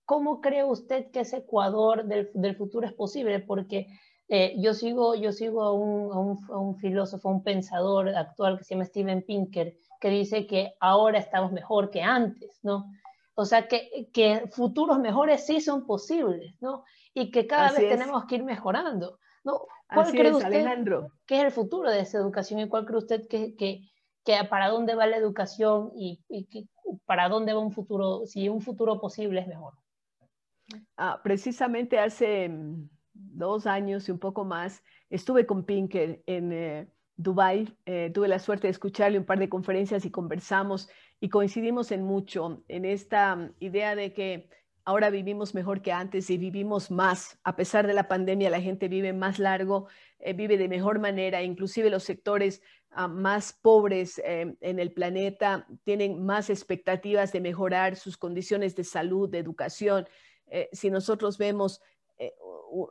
cómo, 0.05 0.41
cree 0.41 0.63
usted 0.63 1.11
que 1.11 1.21
ese 1.21 1.37
Ecuador 1.37 2.05
del, 2.05 2.31
del 2.33 2.55
futuro 2.55 2.87
es 2.87 2.93
posible? 2.93 3.39
Porque 3.39 3.87
eh, 4.29 4.55
yo 4.59 4.73
sigo, 4.73 5.15
yo 5.15 5.31
sigo 5.31 5.63
a 5.63 5.73
un, 5.73 6.13
a, 6.49 6.57
un, 6.57 6.77
filósofo, 6.77 7.29
un 7.29 7.43
pensador 7.43 8.09
actual 8.09 8.57
que 8.57 8.63
se 8.63 8.75
llama 8.75 8.85
Steven 8.85 9.23
Pinker, 9.23 9.75
que 9.99 10.09
dice 10.09 10.47
que 10.47 10.75
ahora 10.79 11.19
estamos 11.19 11.51
mejor 11.51 11.89
que 11.89 12.01
antes, 12.03 12.59
¿no? 12.63 12.85
O 13.33 13.45
sea, 13.45 13.67
que, 13.67 14.09
que 14.13 14.47
futuros 14.51 14.99
mejores 14.99 15.45
sí 15.45 15.61
son 15.61 15.85
posibles, 15.87 16.55
¿no? 16.61 16.83
Y 17.13 17.31
que 17.31 17.47
cada 17.47 17.71
vez 17.71 17.89
tenemos 17.89 18.25
que 18.25 18.35
ir 18.35 18.43
mejorando, 18.43 19.19
¿no? 19.43 19.61
¿Cuál 19.91 20.11
cree 20.11 20.31
usted 20.31 20.45
Alejandro. 20.45 21.11
que 21.25 21.39
es 21.39 21.45
el 21.45 21.51
futuro 21.51 21.89
de 21.89 22.01
esa 22.01 22.19
educación 22.19 22.59
y 22.59 22.69
cuál 22.69 22.85
cree 22.85 22.99
usted 22.99 23.27
que, 23.27 23.55
que, 23.55 23.81
que 24.23 24.43
para 24.49 24.69
dónde 24.69 24.93
va 24.93 25.07
la 25.07 25.17
educación 25.17 25.91
y, 25.95 26.23
y 26.29 26.45
que, 26.45 26.67
para 27.05 27.27
dónde 27.27 27.53
va 27.53 27.59
un 27.59 27.71
futuro, 27.71 28.25
si 28.25 28.49
un 28.49 28.61
futuro 28.61 29.01
posible 29.01 29.41
es 29.41 29.47
mejor? 29.47 29.73
Ah, 30.95 31.19
precisamente 31.23 31.97
hace 31.97 32.47
mm, 32.47 32.89
dos 33.13 33.65
años 33.65 34.07
y 34.07 34.11
un 34.11 34.19
poco 34.19 34.45
más 34.45 34.83
estuve 35.09 35.45
con 35.45 35.63
Pinker 35.65 36.21
en... 36.25 36.53
Eh, 36.53 36.87
Dubai. 37.19 37.77
Eh, 37.85 38.11
tuve 38.13 38.29
la 38.29 38.39
suerte 38.39 38.67
de 38.67 38.71
escucharle 38.71 39.19
un 39.19 39.25
par 39.25 39.39
de 39.39 39.49
conferencias 39.49 40.05
y 40.05 40.09
conversamos 40.09 40.89
y 41.19 41.27
coincidimos 41.27 41.91
en 41.91 42.03
mucho, 42.03 42.63
en 42.69 42.85
esta 42.85 43.35
mm, 43.35 43.55
idea 43.59 43.93
de 43.93 44.13
que 44.13 44.49
ahora 44.85 45.09
vivimos 45.09 45.53
mejor 45.53 45.81
que 45.81 45.91
antes 45.91 46.29
y 46.29 46.37
vivimos 46.37 46.91
más. 46.91 47.39
A 47.43 47.55
pesar 47.55 47.87
de 47.87 47.93
la 47.93 48.07
pandemia, 48.07 48.49
la 48.49 48.61
gente 48.61 48.87
vive 48.87 49.13
más 49.13 49.39
largo, 49.39 49.87
eh, 50.19 50.33
vive 50.33 50.57
de 50.57 50.67
mejor 50.67 50.99
manera, 50.99 51.43
inclusive 51.43 51.89
los 51.89 52.03
sectores 52.03 52.61
ah, 52.91 53.07
más 53.07 53.53
pobres 53.53 54.19
eh, 54.25 54.55
en 54.61 54.79
el 54.79 54.91
planeta 54.91 55.67
tienen 55.83 56.25
más 56.25 56.49
expectativas 56.49 57.31
de 57.31 57.41
mejorar 57.41 57.95
sus 57.95 58.17
condiciones 58.17 58.75
de 58.75 58.83
salud, 58.83 59.29
de 59.29 59.39
educación. 59.39 60.07
si 60.71 60.89
nosotros 60.89 61.37
vemos 61.37 61.79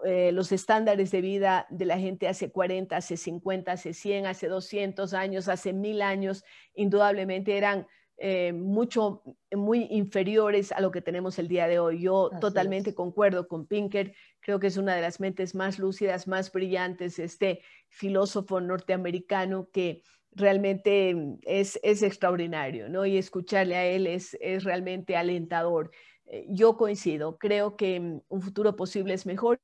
eh, 0.05 0.33
los 0.33 0.51
estándares 0.51 1.11
de 1.13 1.21
vida 1.21 1.67
de 1.71 1.85
la 1.85 1.99
gente 1.99 2.27
hace 2.27 2.51
40, 2.51 2.97
hace 2.97 3.17
50, 3.17 3.73
hace 3.73 3.95
100, 3.95 4.27
hace 4.27 4.49
200 4.49 5.15
años, 5.15 5.49
hace 5.49 5.73
mil 5.73 6.03
años, 6.03 6.45
indudablemente 6.75 7.57
eran 7.57 7.87
eh, 8.21 8.53
mucho, 8.53 9.23
muy 9.53 9.87
inferiores 9.91 10.73
a 10.73 10.81
lo 10.81 10.91
que 10.91 11.01
tenemos 11.01 11.39
el 11.39 11.47
día 11.47 11.69
de 11.69 11.79
hoy. 11.79 12.01
Yo 12.01 12.31
totalmente 12.41 12.93
concuerdo 12.93 13.47
con 13.47 13.67
Pinker, 13.67 14.13
creo 14.41 14.59
que 14.59 14.67
es 14.67 14.77
una 14.77 14.97
de 14.97 15.03
las 15.03 15.21
mentes 15.21 15.55
más 15.55 15.79
lúcidas, 15.79 16.27
más 16.27 16.51
brillantes, 16.51 17.21
este 17.21 17.63
filósofo 17.89 18.61
norteamericano 18.61 19.69
que 19.73 20.03
realmente 20.33 21.39
es, 21.43 21.79
es 21.83 22.03
extraordinario, 22.03 22.89
¿no? 22.89 23.07
Y 23.07 23.17
escucharle 23.17 23.77
a 23.77 23.87
él 23.87 24.07
es, 24.07 24.37
es 24.41 24.65
realmente 24.65 25.17
alentador. 25.17 25.93
Eh, 26.27 26.47
yo 26.49 26.77
coincido, 26.77 27.39
creo 27.39 27.77
que 27.77 28.01
mm, 28.01 28.21
un 28.29 28.43
futuro 28.43 28.75
posible 28.75 29.15
es 29.15 29.27
mejor 29.27 29.61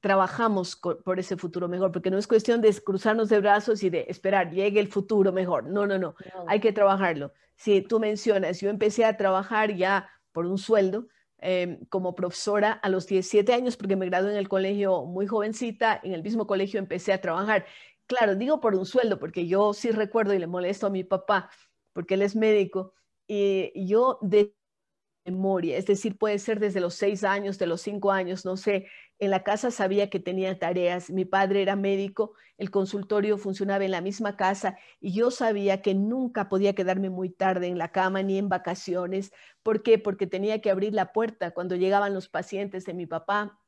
trabajamos 0.00 0.76
por 0.76 1.18
ese 1.18 1.36
futuro 1.36 1.68
mejor, 1.68 1.92
porque 1.92 2.10
no 2.10 2.18
es 2.18 2.26
cuestión 2.26 2.60
de 2.60 2.72
cruzarnos 2.82 3.28
de 3.28 3.40
brazos 3.40 3.82
y 3.82 3.90
de 3.90 4.06
esperar, 4.08 4.50
llegue 4.50 4.80
el 4.80 4.88
futuro 4.88 5.32
mejor. 5.32 5.64
No, 5.64 5.86
no, 5.86 5.98
no, 5.98 6.14
hay 6.46 6.60
que 6.60 6.72
trabajarlo. 6.72 7.32
Si 7.56 7.80
tú 7.82 7.98
mencionas, 7.98 8.60
yo 8.60 8.68
empecé 8.68 9.04
a 9.04 9.16
trabajar 9.16 9.74
ya 9.74 10.08
por 10.32 10.46
un 10.46 10.58
sueldo 10.58 11.08
em, 11.38 11.84
como 11.86 12.14
profesora 12.14 12.72
a 12.72 12.88
los 12.88 13.06
17 13.06 13.52
años, 13.52 13.76
porque 13.76 13.96
me 13.96 14.06
gradué 14.06 14.32
en 14.32 14.36
el 14.36 14.48
colegio 14.48 15.04
muy 15.06 15.26
jovencita, 15.26 16.00
en 16.02 16.12
el 16.12 16.22
mismo 16.22 16.46
colegio 16.46 16.78
empecé 16.78 17.12
a 17.12 17.20
trabajar. 17.20 17.66
Claro, 18.06 18.36
digo 18.36 18.60
por 18.60 18.74
un 18.74 18.86
sueldo, 18.86 19.18
porque 19.18 19.46
yo 19.46 19.72
sí 19.72 19.90
recuerdo 19.90 20.34
y 20.34 20.38
le 20.38 20.46
molesto 20.46 20.86
a 20.86 20.90
mi 20.90 21.04
papá, 21.04 21.50
porque 21.92 22.14
él 22.14 22.22
es 22.22 22.36
médico, 22.36 22.92
y 23.26 23.86
yo 23.86 24.18
de 24.22 24.54
memoria, 25.24 25.76
es 25.76 25.86
decir, 25.86 26.16
puede 26.16 26.38
ser 26.38 26.60
desde 26.60 26.80
los 26.80 26.94
seis 26.94 27.24
años, 27.24 27.58
de 27.58 27.66
los 27.66 27.80
cinco 27.80 28.12
años, 28.12 28.44
no 28.44 28.56
sé, 28.56 28.86
en 29.18 29.30
la 29.30 29.42
casa 29.42 29.70
sabía 29.70 30.10
que 30.10 30.20
tenía 30.20 30.58
tareas, 30.58 31.10
mi 31.10 31.24
padre 31.24 31.62
era 31.62 31.74
médico, 31.74 32.34
el 32.58 32.70
consultorio 32.70 33.38
funcionaba 33.38 33.84
en 33.84 33.90
la 33.90 34.00
misma 34.00 34.36
casa 34.36 34.78
y 35.00 35.12
yo 35.12 35.30
sabía 35.30 35.82
que 35.82 35.94
nunca 35.94 36.48
podía 36.48 36.74
quedarme 36.74 37.10
muy 37.10 37.30
tarde 37.30 37.66
en 37.68 37.78
la 37.78 37.92
cama 37.92 38.22
ni 38.22 38.38
en 38.38 38.48
vacaciones. 38.48 39.32
¿Por 39.62 39.82
qué? 39.82 39.98
Porque 39.98 40.26
tenía 40.26 40.60
que 40.60 40.70
abrir 40.70 40.94
la 40.94 41.12
puerta 41.12 41.52
cuando 41.52 41.76
llegaban 41.76 42.14
los 42.14 42.28
pacientes 42.28 42.84
de 42.84 42.94
mi 42.94 43.06
papá. 43.06 43.58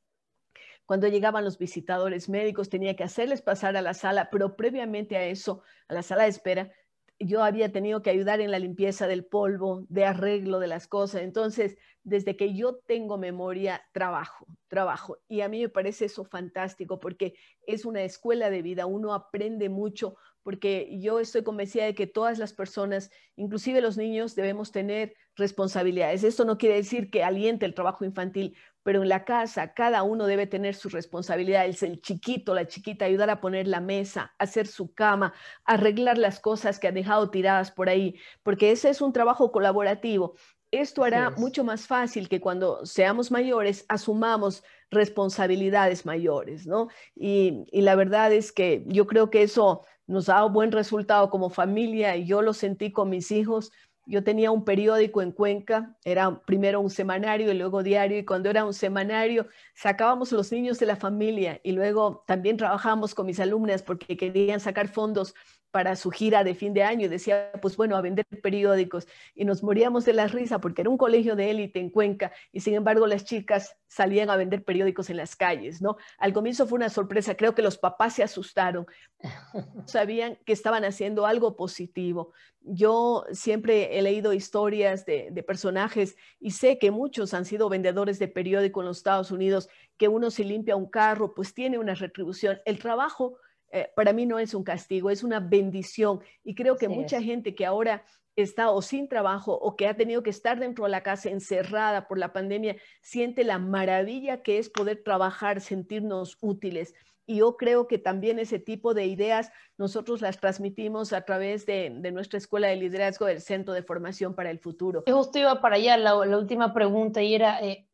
Cuando 0.85 1.09
llegaban 1.09 1.45
los 1.45 1.59
visitadores 1.59 2.29
médicos 2.29 2.71
tenía 2.71 2.97
que 2.97 3.05
hacerles 3.05 3.43
pasar 3.43 3.77
a 3.77 3.83
la 3.83 3.95
sala, 3.95 4.29
pero 4.31 4.57
previamente 4.57 5.17
a 5.17 5.25
eso, 5.25 5.63
a 5.87 5.95
la 5.95 6.03
sala 6.03 6.23
de 6.25 6.31
espera, 6.31 6.73
yo 7.19 7.43
había 7.43 7.73
tenido 7.73 8.03
que 8.03 8.11
ayudar 8.11 8.41
en 8.41 8.51
la 8.51 8.59
limpieza 8.59 9.07
del 9.07 9.25
polvo, 9.25 9.85
de 9.89 10.05
arreglo 10.05 10.61
de 10.61 10.69
las 10.69 10.87
cosas. 10.87 11.23
Entonces, 11.23 11.77
desde 12.05 12.37
que 12.37 12.55
yo 12.55 12.77
tengo 12.87 13.19
memoria, 13.19 13.83
trabajo, 13.93 14.47
trabajo. 14.69 15.19
Y 15.29 15.41
a 15.41 15.49
mí 15.49 15.61
me 15.61 15.69
parece 15.69 16.07
eso 16.07 16.25
fantástico 16.25 17.01
porque 17.01 17.35
es 17.67 17.85
una 17.85 18.03
escuela 18.03 18.51
de 18.51 18.63
vida, 18.63 18.87
uno 18.87 19.15
aprende 19.15 19.69
mucho, 19.69 20.17
porque 20.43 20.99
yo 21.01 21.21
estoy 21.21 21.43
convencida 21.43 21.85
de 21.85 21.95
que 21.95 22.07
todas 22.07 22.39
las 22.39 22.53
personas, 22.53 23.11
inclusive 23.37 23.81
los 23.81 23.97
niños, 23.97 24.35
debemos 24.35 24.73
tener 24.73 25.15
responsabilidades. 25.37 26.25
Esto 26.25 26.45
no 26.45 26.57
quiere 26.57 26.77
decir 26.77 27.11
que 27.11 27.25
aliente 27.25 27.67
el 27.67 27.75
trabajo 27.75 28.05
infantil, 28.05 28.57
pero 28.89 29.03
en 29.03 29.11
la 29.11 29.27
casa 29.27 29.75
cada 29.75 30.03
uno 30.03 30.25
debe 30.25 30.47
tener 30.47 30.75
su 30.75 30.89
responsabilidad. 30.89 31.67
El 31.67 32.01
chiquito, 32.01 32.55
la 32.55 32.67
chiquita, 32.67 33.05
ayudar 33.05 33.29
a 33.29 33.39
poner 33.39 33.69
la 33.69 33.81
mesa, 33.81 34.33
hacer 34.39 34.67
su 34.67 34.95
cama, 34.95 35.35
arreglar 35.67 36.17
las 36.17 36.41
cosas 36.41 36.79
que 36.79 36.89
ha 36.89 36.93
dejado 36.93 37.29
tiradas 37.29 37.71
por 37.71 37.91
ahí, 37.91 38.19
porque 38.43 38.71
ese 38.71 38.89
es 38.89 39.03
un 39.03 39.13
trabajo 39.13 39.53
colaborativo. 39.53 40.37
Esto 40.71 41.05
hará 41.05 41.29
mucho 41.29 41.65
más 41.65 41.87
fácil 41.87 42.31
que 42.31 42.41
cuando 42.41 42.87
seamos 42.87 43.31
mayores 43.31 43.85
asumamos 43.91 44.65
responsabilidades 44.91 46.07
mayores, 46.07 46.67
¿no? 46.67 46.89
Y, 47.15 47.67
y, 47.71 47.83
la 47.83 47.95
verdad 47.95 48.33
es 48.33 48.53
que 48.53 48.85
yo 48.87 49.07
creo 49.07 49.29
que 49.29 49.43
eso 49.43 49.85
nos 50.07 50.31
ha 50.31 50.37
dado 50.37 50.49
buen 50.49 50.73
resultado 50.73 51.29
como 51.29 51.51
familia 51.51 52.17
y 52.17 52.25
yo 52.25 52.41
lo 52.41 52.55
sentí 52.55 52.91
con 52.91 53.11
mis 53.11 53.31
hijos 53.33 53.71
yo 54.09 54.25
tenía 54.25 54.51
un 54.51 54.65
periódico 54.65 55.21
en 55.21 55.33
Cuenca, 55.33 55.95
era 56.03 56.41
primero 56.41 56.81
un 56.81 56.89
semanario 56.89 57.53
y 57.53 57.55
luego 57.55 57.83
diario, 57.83 58.19
y 58.19 58.25
cuando 58.25 58.49
era 58.49 58.65
un 58.65 58.73
semanario 58.73 59.47
sacábamos 59.75 60.33
los 60.33 60.51
niños 60.51 60.79
de 60.79 60.87
la 60.87 60.97
familia 60.97 61.61
y 61.63 61.73
luego 61.73 62.25
también 62.27 62.57
trabajábamos 62.57 63.15
con 63.15 63.27
mis 63.27 63.39
alumnas 63.39 63.83
porque 63.83 64.17
querían 64.17 64.61
sacar 64.61 64.89
fondos 64.89 65.35
para 65.71 65.97
su 65.97 66.11
gira 66.11 66.45
de 66.45 66.55
fin 66.55 66.73
de 66.73 66.83
año 66.83 67.07
y 67.07 67.09
decía, 67.09 67.51
pues 67.61 67.77
bueno, 67.77 67.97
a 67.97 68.01
vender 68.01 68.25
periódicos. 68.43 69.07
Y 69.35 69.45
nos 69.45 69.63
moríamos 69.63 70.05
de 70.05 70.15
la 70.15 70.27
risa 70.27 70.61
porque 70.61 70.83
era 70.83 70.91
un 70.91 70.97
colegio 70.97 71.37
de 71.37 71.51
élite 71.51 71.79
en 71.79 71.91
Cuenca 71.91 72.33
y 72.53 72.61
sin 72.61 72.75
embargo 72.75 73.07
las 73.07 73.25
chicas 73.25 73.77
salían 73.87 74.31
a 74.31 74.37
vender 74.37 74.65
periódicos 74.65 75.11
en 75.11 75.17
las 75.19 75.37
calles, 75.37 75.83
¿no? 75.83 75.97
Al 76.19 76.33
comienzo 76.33 76.67
fue 76.67 76.77
una 76.77 76.89
sorpresa, 76.89 77.37
creo 77.37 77.55
que 77.55 77.63
los 77.63 77.79
papás 77.79 78.15
se 78.15 78.23
asustaron, 78.23 78.87
sabían 79.87 80.39
que 80.47 80.53
estaban 80.53 80.85
haciendo 80.85 81.27
algo 81.27 81.57
positivo. 81.57 82.33
Yo 82.61 83.25
siempre 83.33 83.99
he 83.99 84.03
leído 84.03 84.33
historias 84.33 85.07
de, 85.07 85.29
de 85.31 85.43
personajes 85.43 86.17
y 86.41 86.53
sé 86.53 86.79
que 86.79 86.91
muchos 86.91 87.35
han 87.35 87.45
sido 87.45 87.69
vendedores 87.69 88.19
de 88.19 88.29
periódico 88.29 88.81
en 88.81 88.87
los 88.87 88.99
Estados 88.99 89.31
Unidos, 89.31 89.69
que 89.97 90.09
uno 90.09 90.31
se 90.31 90.45
limpia 90.45 90.77
un 90.77 90.89
carro, 90.89 91.35
pues 91.35 91.55
tiene 91.55 91.79
una 91.79 91.95
retribución. 91.95 92.61
El 92.65 92.79
trabajo 92.79 93.39
eh, 93.71 93.91
para 93.95 94.13
mí 94.13 94.27
no 94.27 94.39
es 94.39 94.55
un 94.55 94.65
castigo, 94.65 95.11
es 95.11 95.23
una 95.23 95.41
bendición. 95.41 96.21
Y 96.45 96.55
creo 96.55 96.77
que 96.77 96.89
mucha 96.89 97.21
gente 97.21 97.55
que 97.55 97.67
ahora 97.67 98.05
está 98.37 98.71
o 98.71 98.83
sin 98.83 99.09
trabajo 99.09 99.53
o 99.53 99.77
que 99.77 99.89
ha 99.89 99.97
tenido 99.97 100.23
que 100.23 100.31
estar 100.31 100.61
dentro 100.61 100.85
de 100.85 100.91
la 100.91 101.03
casa 101.03 101.29
encerrada 101.29 102.07
por 102.07 102.19
la 102.19 102.33
pandemia, 102.33 102.77
siente 103.03 103.45
la 103.45 103.59
maravilla 103.59 104.43
que 104.43 104.59
es 104.59 104.71
poder 104.71 105.03
trabajar, 105.03 105.61
sentirnos 105.61 106.39
útiles. 106.41 106.95
Y 107.27 107.39
yo 107.39 107.57
creo 107.57 107.87
que 107.87 107.99
también 107.99 108.39
ese 108.39 108.59
tipo 108.59 108.95
de 108.95 109.05
ideas 109.07 109.53
nosotros 109.77 110.23
las 110.23 110.41
transmitimos 110.41 111.13
a 111.13 111.23
través 111.23 111.67
de, 111.67 111.91
nuestra 111.91 112.39
escuela 112.39 112.69
de 112.69 112.77
liderazgo 112.77 113.27
del 113.27 113.43
Centro 113.43 113.75
de 113.75 113.83
Formación 113.83 114.35
para 114.35 114.51
el 114.51 114.61
Futuro. 114.61 115.05
Justo 115.07 115.39
iba 115.39 115.61
para 115.61 115.77
allá 115.77 115.97
la, 115.99 116.17
última 116.17 116.73
pregunta 116.73 117.23
y 117.23 117.35
era, 117.35 117.63
eh, 117.63 117.87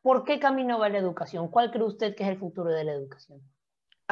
¿por 0.00 0.24
qué 0.24 0.38
camino 0.38 0.78
va 0.78 0.88
la 0.88 0.98
educación? 0.98 1.48
¿Cuál 1.48 1.70
cree 1.70 1.84
usted 1.84 2.14
que 2.14 2.22
es 2.22 2.30
el 2.30 2.38
futuro 2.38 2.70
de 2.70 2.84
la 2.84 2.92
educación? 2.92 3.42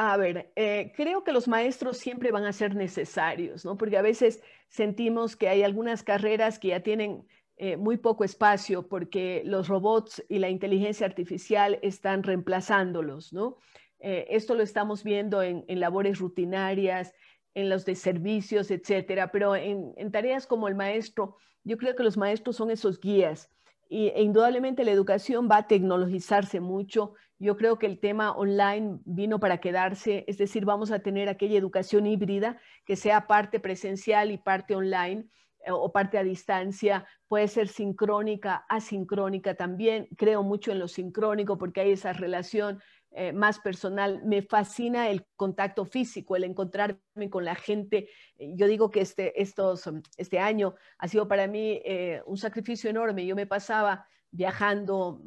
A 0.01 0.15
ver, 0.15 0.49
eh, 0.55 0.93
creo 0.95 1.25
que 1.25 1.33
los 1.33 1.49
maestros 1.49 1.97
siempre 1.97 2.31
van 2.31 2.45
a 2.45 2.53
ser 2.53 2.73
necesarios, 2.73 3.65
¿no? 3.65 3.77
Porque 3.77 3.97
a 3.97 4.01
veces 4.01 4.41
sentimos 4.69 5.35
que 5.35 5.49
hay 5.49 5.61
algunas 5.61 6.03
carreras 6.03 6.57
que 6.57 6.69
ya 6.69 6.79
tienen 6.79 7.27
eh, 7.57 7.75
muy 7.75 7.97
poco 7.97 8.23
espacio 8.23 8.87
porque 8.87 9.41
los 9.43 9.67
robots 9.67 10.23
y 10.29 10.39
la 10.39 10.47
inteligencia 10.47 11.05
artificial 11.05 11.79
están 11.81 12.23
reemplazándolos, 12.23 13.33
¿no? 13.33 13.57
Eh, 13.99 14.27
esto 14.29 14.55
lo 14.55 14.63
estamos 14.63 15.03
viendo 15.03 15.43
en, 15.43 15.65
labores 15.67 16.19
rutinarias, 16.19 17.13
en 17.53 17.67
los 17.67 17.83
de 17.83 17.95
servicios, 17.95 18.71
etcétera, 18.71 19.33
pero 19.33 19.57
en, 19.57 19.93
tareas 20.13 20.47
como 20.47 20.69
el 20.69 20.75
maestro, 20.75 21.35
yo 21.65 21.75
creo 21.77 21.97
que 21.97 22.03
los 22.03 22.15
maestros 22.15 22.55
son 22.55 22.71
esos 22.71 23.01
guías 23.01 23.51
y, 23.89 24.07
e 24.07 24.21
indudablemente 24.21 24.85
la 24.85 24.91
educación 24.91 25.49
va 25.51 25.57
a 25.57 25.67
tecnologizarse 25.67 26.61
mucho. 26.61 27.15
Yo 27.39 27.55
creo 27.55 27.79
que 27.79 27.85
el 27.85 27.99
tema 27.99 28.31
online 28.31 28.99
vino 29.05 29.39
para 29.39 29.59
quedarse, 29.59 30.25
es 30.27 30.37
decir, 30.37 30.65
vamos 30.65 30.91
a 30.91 30.99
tener 30.99 31.29
aquella 31.29 31.57
educación 31.57 32.05
híbrida 32.05 32.59
que 32.85 32.97
sea 32.97 33.27
parte 33.27 33.61
presencial 33.61 34.29
y 34.31 34.37
parte 34.37 34.75
online 34.75 35.29
eh, 35.65 35.71
o 35.71 35.91
parte 35.91 36.17
a 36.17 36.23
distancia, 36.23 37.07
puede 37.27 37.47
ser 37.47 37.69
sincrónica, 37.69 38.65
asincrónica 38.67 39.55
también. 39.55 40.07
Creo 40.17 40.43
mucho 40.43 40.71
en 40.71 40.79
lo 40.79 40.87
sincrónico 40.87 41.57
porque 41.57 41.81
hay 41.81 41.91
esa 41.91 42.11
relación 42.11 42.81
eh, 43.11 43.33
más 43.33 43.59
personal. 43.59 44.21
Me 44.25 44.41
fascina 44.41 45.09
el 45.09 45.25
contacto 45.35 45.85
físico, 45.85 46.35
el 46.35 46.43
encontrarme 46.43 47.29
con 47.29 47.43
la 47.43 47.55
gente. 47.55 48.09
Yo 48.37 48.67
digo 48.67 48.89
que 48.91 49.01
este, 49.01 49.41
estos, 49.41 49.89
este 50.17 50.39
año 50.39 50.75
ha 50.97 51.07
sido 51.07 51.27
para 51.27 51.47
mí 51.47 51.81
eh, 51.85 52.21
un 52.25 52.37
sacrificio 52.37 52.89
enorme. 52.89 53.25
Yo 53.25 53.35
me 53.35 53.47
pasaba 53.47 54.05
viajando, 54.31 55.21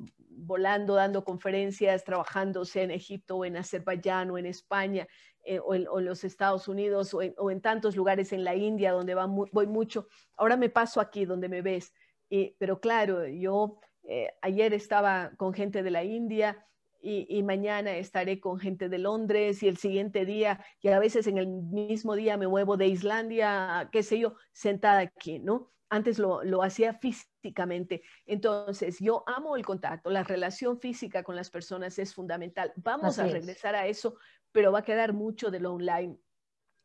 volando, 0.44 0.94
dando 0.94 1.24
conferencias, 1.24 2.04
trabajando 2.04 2.64
sea 2.64 2.82
en 2.82 2.90
Egipto 2.90 3.36
o 3.36 3.44
en 3.44 3.56
Azerbaiyán 3.56 4.30
o 4.30 4.38
en 4.38 4.46
España 4.46 5.06
eh, 5.44 5.58
o, 5.58 5.74
en, 5.74 5.86
los 6.04 6.24
Estados 6.24 6.68
Unidos 6.68 7.14
o 7.14 7.50
en, 7.50 7.60
tantos 7.60 7.96
lugares 7.96 8.32
en 8.32 8.44
la 8.44 8.54
India 8.54 8.92
donde 8.92 9.14
voy 9.14 9.66
mucho. 9.66 10.08
Ahora 10.36 10.56
me 10.56 10.68
paso 10.68 11.00
aquí 11.00 11.24
donde 11.24 11.48
me 11.48 11.62
ves. 11.62 11.92
pero 12.58 12.80
claro, 12.80 13.26
yo 13.26 13.78
eh, 14.04 14.28
ayer 14.42 14.74
estaba 14.74 15.32
con 15.36 15.52
gente 15.54 15.82
de 15.82 15.90
la 15.90 16.04
India 16.04 16.66
y, 17.00 17.26
y, 17.28 17.42
mañana 17.42 17.96
estaré 17.96 18.40
con 18.40 18.58
gente 18.60 18.88
de 18.88 18.98
Londres 18.98 19.62
y 19.62 19.68
el 19.68 19.76
siguiente 19.76 20.24
día, 20.24 20.64
y 20.80 20.88
a 20.88 21.00
veces 21.00 21.26
en 21.26 21.36
el 21.36 21.48
mismo 21.48 22.14
día 22.14 22.36
me 22.36 22.46
muevo 22.46 22.76
de 22.76 22.86
Islandia, 22.86 23.88
qué 23.90 24.04
sé 24.04 24.20
yo, 24.20 24.36
sentada 24.52 25.00
aquí, 25.00 25.40
¿no? 25.40 25.72
Antes 25.92 26.18
lo, 26.18 26.42
lo, 26.42 26.62
hacía 26.62 26.94
físicamente. 26.94 28.02
Entonces, 28.24 28.98
yo 28.98 29.24
amo 29.26 29.58
el 29.58 29.66
contacto, 29.66 30.08
la 30.08 30.22
relación 30.22 30.80
física 30.80 31.22
con 31.22 31.36
las 31.36 31.50
personas 31.50 31.98
es 31.98 32.14
fundamental. 32.14 32.72
Vamos 32.76 33.18
a 33.18 33.26
regresar 33.26 33.74
a 33.74 33.86
eso, 33.86 34.16
pero 34.52 34.72
va 34.72 34.78
a 34.78 34.84
quedar 34.84 35.12
mucho 35.12 35.50
de 35.50 35.60
lo 35.60 35.74
online. 35.74 36.16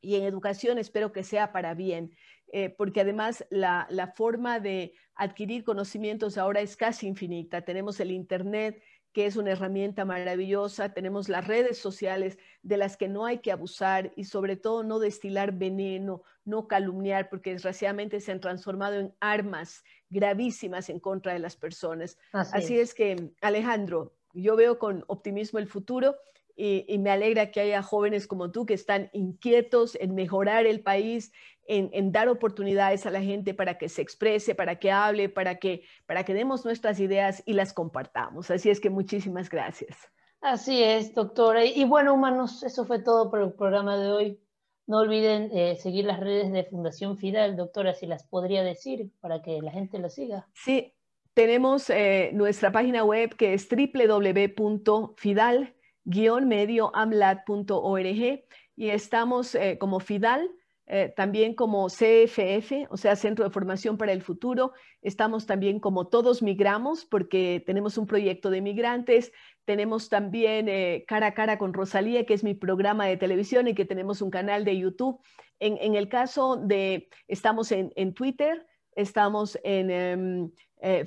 Y 0.01 0.15
en 0.15 0.25
educación 0.25 0.77
espero 0.77 1.13
que 1.13 1.23
sea 1.23 1.53
para 1.53 1.73
bien, 1.73 2.11
eh, 2.51 2.69
porque 2.69 2.99
además 2.99 3.45
la, 3.49 3.87
la 3.89 4.07
forma 4.07 4.59
de 4.59 4.93
adquirir 5.17 5.63
conocimientos 5.63 6.37
ahora 6.37 6.61
es 6.61 6.77
casi 6.77 7.07
infinita. 7.07 7.61
Tenemos 7.61 7.99
el 7.99 8.11
Internet, 8.11 8.81
que 9.13 9.25
es 9.25 9.35
una 9.35 9.51
herramienta 9.51 10.05
maravillosa. 10.05 10.93
Tenemos 10.93 11.27
las 11.27 11.47
redes 11.47 11.79
sociales 11.79 12.37
de 12.61 12.77
las 12.77 12.97
que 12.97 13.07
no 13.07 13.25
hay 13.25 13.39
que 13.39 13.51
abusar 13.51 14.13
y 14.15 14.25
sobre 14.25 14.55
todo 14.55 14.83
no 14.83 14.99
destilar 14.99 15.53
veneno, 15.53 16.21
no 16.45 16.67
calumniar, 16.67 17.29
porque 17.29 17.51
desgraciadamente 17.51 18.21
se 18.21 18.31
han 18.31 18.39
transformado 18.39 18.99
en 18.99 19.13
armas 19.19 19.83
gravísimas 20.09 20.89
en 20.89 20.99
contra 20.99 21.33
de 21.33 21.39
las 21.39 21.55
personas. 21.55 22.17
Así, 22.31 22.79
es. 22.79 22.93
que, 22.93 23.31
Alejandro, 23.41 24.13
yo 24.33 24.55
veo 24.55 24.77
con 24.77 25.03
optimismo 25.07 25.57
el 25.57 25.67
futuro 25.67 26.15
y, 26.57 26.97
me 26.97 27.11
alegra 27.11 27.51
que 27.51 27.61
haya 27.61 27.83
jóvenes 27.83 28.25
como 28.25 28.51
tú 28.51 28.65
que 28.65 28.73
están 28.73 29.11
inquietos 29.13 29.95
en 29.95 30.15
mejorar 30.15 30.65
el 30.65 30.81
país, 30.81 31.31
en, 31.67 32.11
dar 32.11 32.29
oportunidades 32.29 33.05
a 33.05 33.11
la 33.11 33.21
gente 33.21 33.53
para 33.53 33.77
que 33.77 33.89
se 33.89 34.01
exprese, 34.01 34.55
para 34.55 34.79
que 34.79 34.91
hable, 34.91 35.29
para 35.29 35.59
que, 35.59 35.83
para 36.07 36.23
que 36.23 36.33
demos 36.33 36.65
nuestras 36.65 36.99
ideas 36.99 37.43
y 37.45 37.53
las 37.53 37.73
compartamos. 37.73 38.49
Así 38.49 38.71
es 38.71 38.79
que 38.79 38.89
muchísimas 38.89 39.49
gracias. 39.49 39.95
Así 40.41 40.81
es, 40.81 41.13
doctora. 41.13 41.63
Y 41.63 41.83
bueno, 41.83 42.15
humanos, 42.15 42.63
eso 42.63 42.85
fue 42.85 42.99
todo 42.99 43.29
por 43.29 43.41
el 43.41 43.53
programa 43.53 43.97
de 43.97 44.11
hoy. 44.11 44.39
No 44.87 44.99
olviden 44.99 45.51
eh, 45.53 45.75
seguir 45.75 46.05
las 46.05 46.19
redes 46.19 46.51
de 46.51 46.63
Fundación 46.63 47.17
Fidal, 47.17 47.55
doctora, 47.55 47.93
si 47.93 48.07
las 48.07 48.25
podría 48.25 48.63
decir 48.63 49.11
para 49.19 49.41
que 49.41 49.61
la 49.61 49.71
gente 49.71 49.99
lo 49.99 50.09
siga. 50.09 50.47
Sí, 50.53 50.93
tenemos 51.33 51.89
eh, 51.89 52.31
nuestra 52.33 52.71
página 52.71 53.03
web 53.03 53.35
que 53.35 53.53
es 53.53 53.67
www.fidal.com 53.69 55.76
medioamlat.org 56.07 58.43
y 58.75 58.89
estamos 58.89 59.55
eh, 59.55 59.77
como 59.79 59.99
FIDAL, 59.99 60.49
eh, 60.85 61.13
también 61.17 61.53
como 61.53 61.87
CFF, 61.87 62.87
o 62.89 62.95
sea, 62.95 63.17
Centro 63.17 63.43
de 63.43 63.51
Formación 63.51 63.97
para 63.97 64.13
el 64.13 64.21
Futuro. 64.21 64.71
Estamos 65.01 65.45
también 65.45 65.79
como 65.79 66.07
Todos 66.07 66.41
Migramos, 66.41 67.05
porque 67.05 67.61
tenemos 67.65 67.97
un 67.97 68.07
proyecto 68.07 68.49
de 68.49 68.61
migrantes. 68.61 69.33
Tenemos 69.65 70.07
también 70.07 70.69
eh, 70.69 71.03
Cara 71.07 71.27
a 71.27 71.33
Cara 71.33 71.57
con 71.57 71.73
Rosalía, 71.73 72.25
que 72.25 72.33
es 72.33 72.43
mi 72.43 72.53
programa 72.53 73.05
de 73.05 73.17
televisión 73.17 73.67
y 73.67 73.73
que 73.73 73.83
tenemos 73.83 74.21
un 74.21 74.29
canal 74.29 74.63
de 74.63 74.77
YouTube. 74.77 75.19
En, 75.59 75.95
el 75.95 76.07
caso 76.07 76.55
de, 76.55 77.09
estamos 77.27 77.71
en, 77.71 78.13
Twitter, 78.13 78.67
estamos 78.95 79.57
en 79.63 79.89
em, 79.89 80.51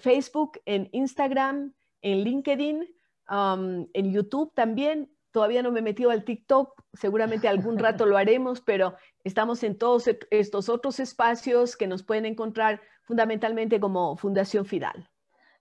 Facebook, 0.00 0.60
en 0.66 0.88
Instagram, 0.90 1.72
en 2.02 2.24
LinkedIn 2.24 2.84
en 3.30 4.12
YouTube 4.12 4.52
también. 4.54 5.10
Todavía 5.32 5.62
no 5.62 5.70
me 5.70 5.78
he 5.78 5.82
metido 5.82 6.10
al 6.10 6.24
TikTok, 6.24 6.82
seguramente 6.92 7.46
algún 7.46 7.78
rato 7.78 8.04
lo 8.04 8.16
haremos, 8.16 8.60
pero 8.60 8.94
estamos 9.22 9.62
en 9.62 9.78
todos 9.78 10.10
estos 10.30 10.68
otros 10.68 10.98
espacios 10.98 11.76
que 11.76 11.86
nos 11.86 12.02
pueden 12.02 12.26
encontrar 12.26 12.80
fundamentalmente 13.02 13.78
como 13.78 14.16
Fundación 14.16 14.66
Fidal. 14.66 15.08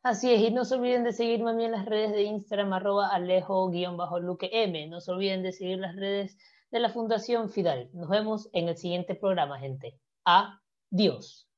Así 0.02 0.34
es, 0.34 0.42
y 0.42 0.50
no 0.50 0.66
se 0.66 0.76
olviden 0.76 1.04
de 1.04 1.12
seguirme 1.12 1.52
a 1.52 1.54
mí 1.54 1.66
en 1.66 1.74
las 1.74 1.86
redes 1.86 2.12
de 2.14 2.24
Instagram, 2.24 2.74
arroba 2.74 3.10
alejo-luque 3.10 4.50
M. 4.52 4.88
No 4.88 5.02
se 5.02 5.12
olviden 5.12 5.44
de 5.44 5.52
seguir 5.52 5.78
las 5.78 5.96
redes 5.96 6.38
de 6.72 6.80
la 6.80 6.90
Fundación 6.90 7.50
Fidal. 7.50 7.90
Nos 7.94 8.10
vemos 8.10 8.50
en 8.54 8.70
el 8.70 8.78
siguiente 8.78 9.14
programa, 9.14 9.60
gente. 9.60 10.00
Adiós. 10.24 11.49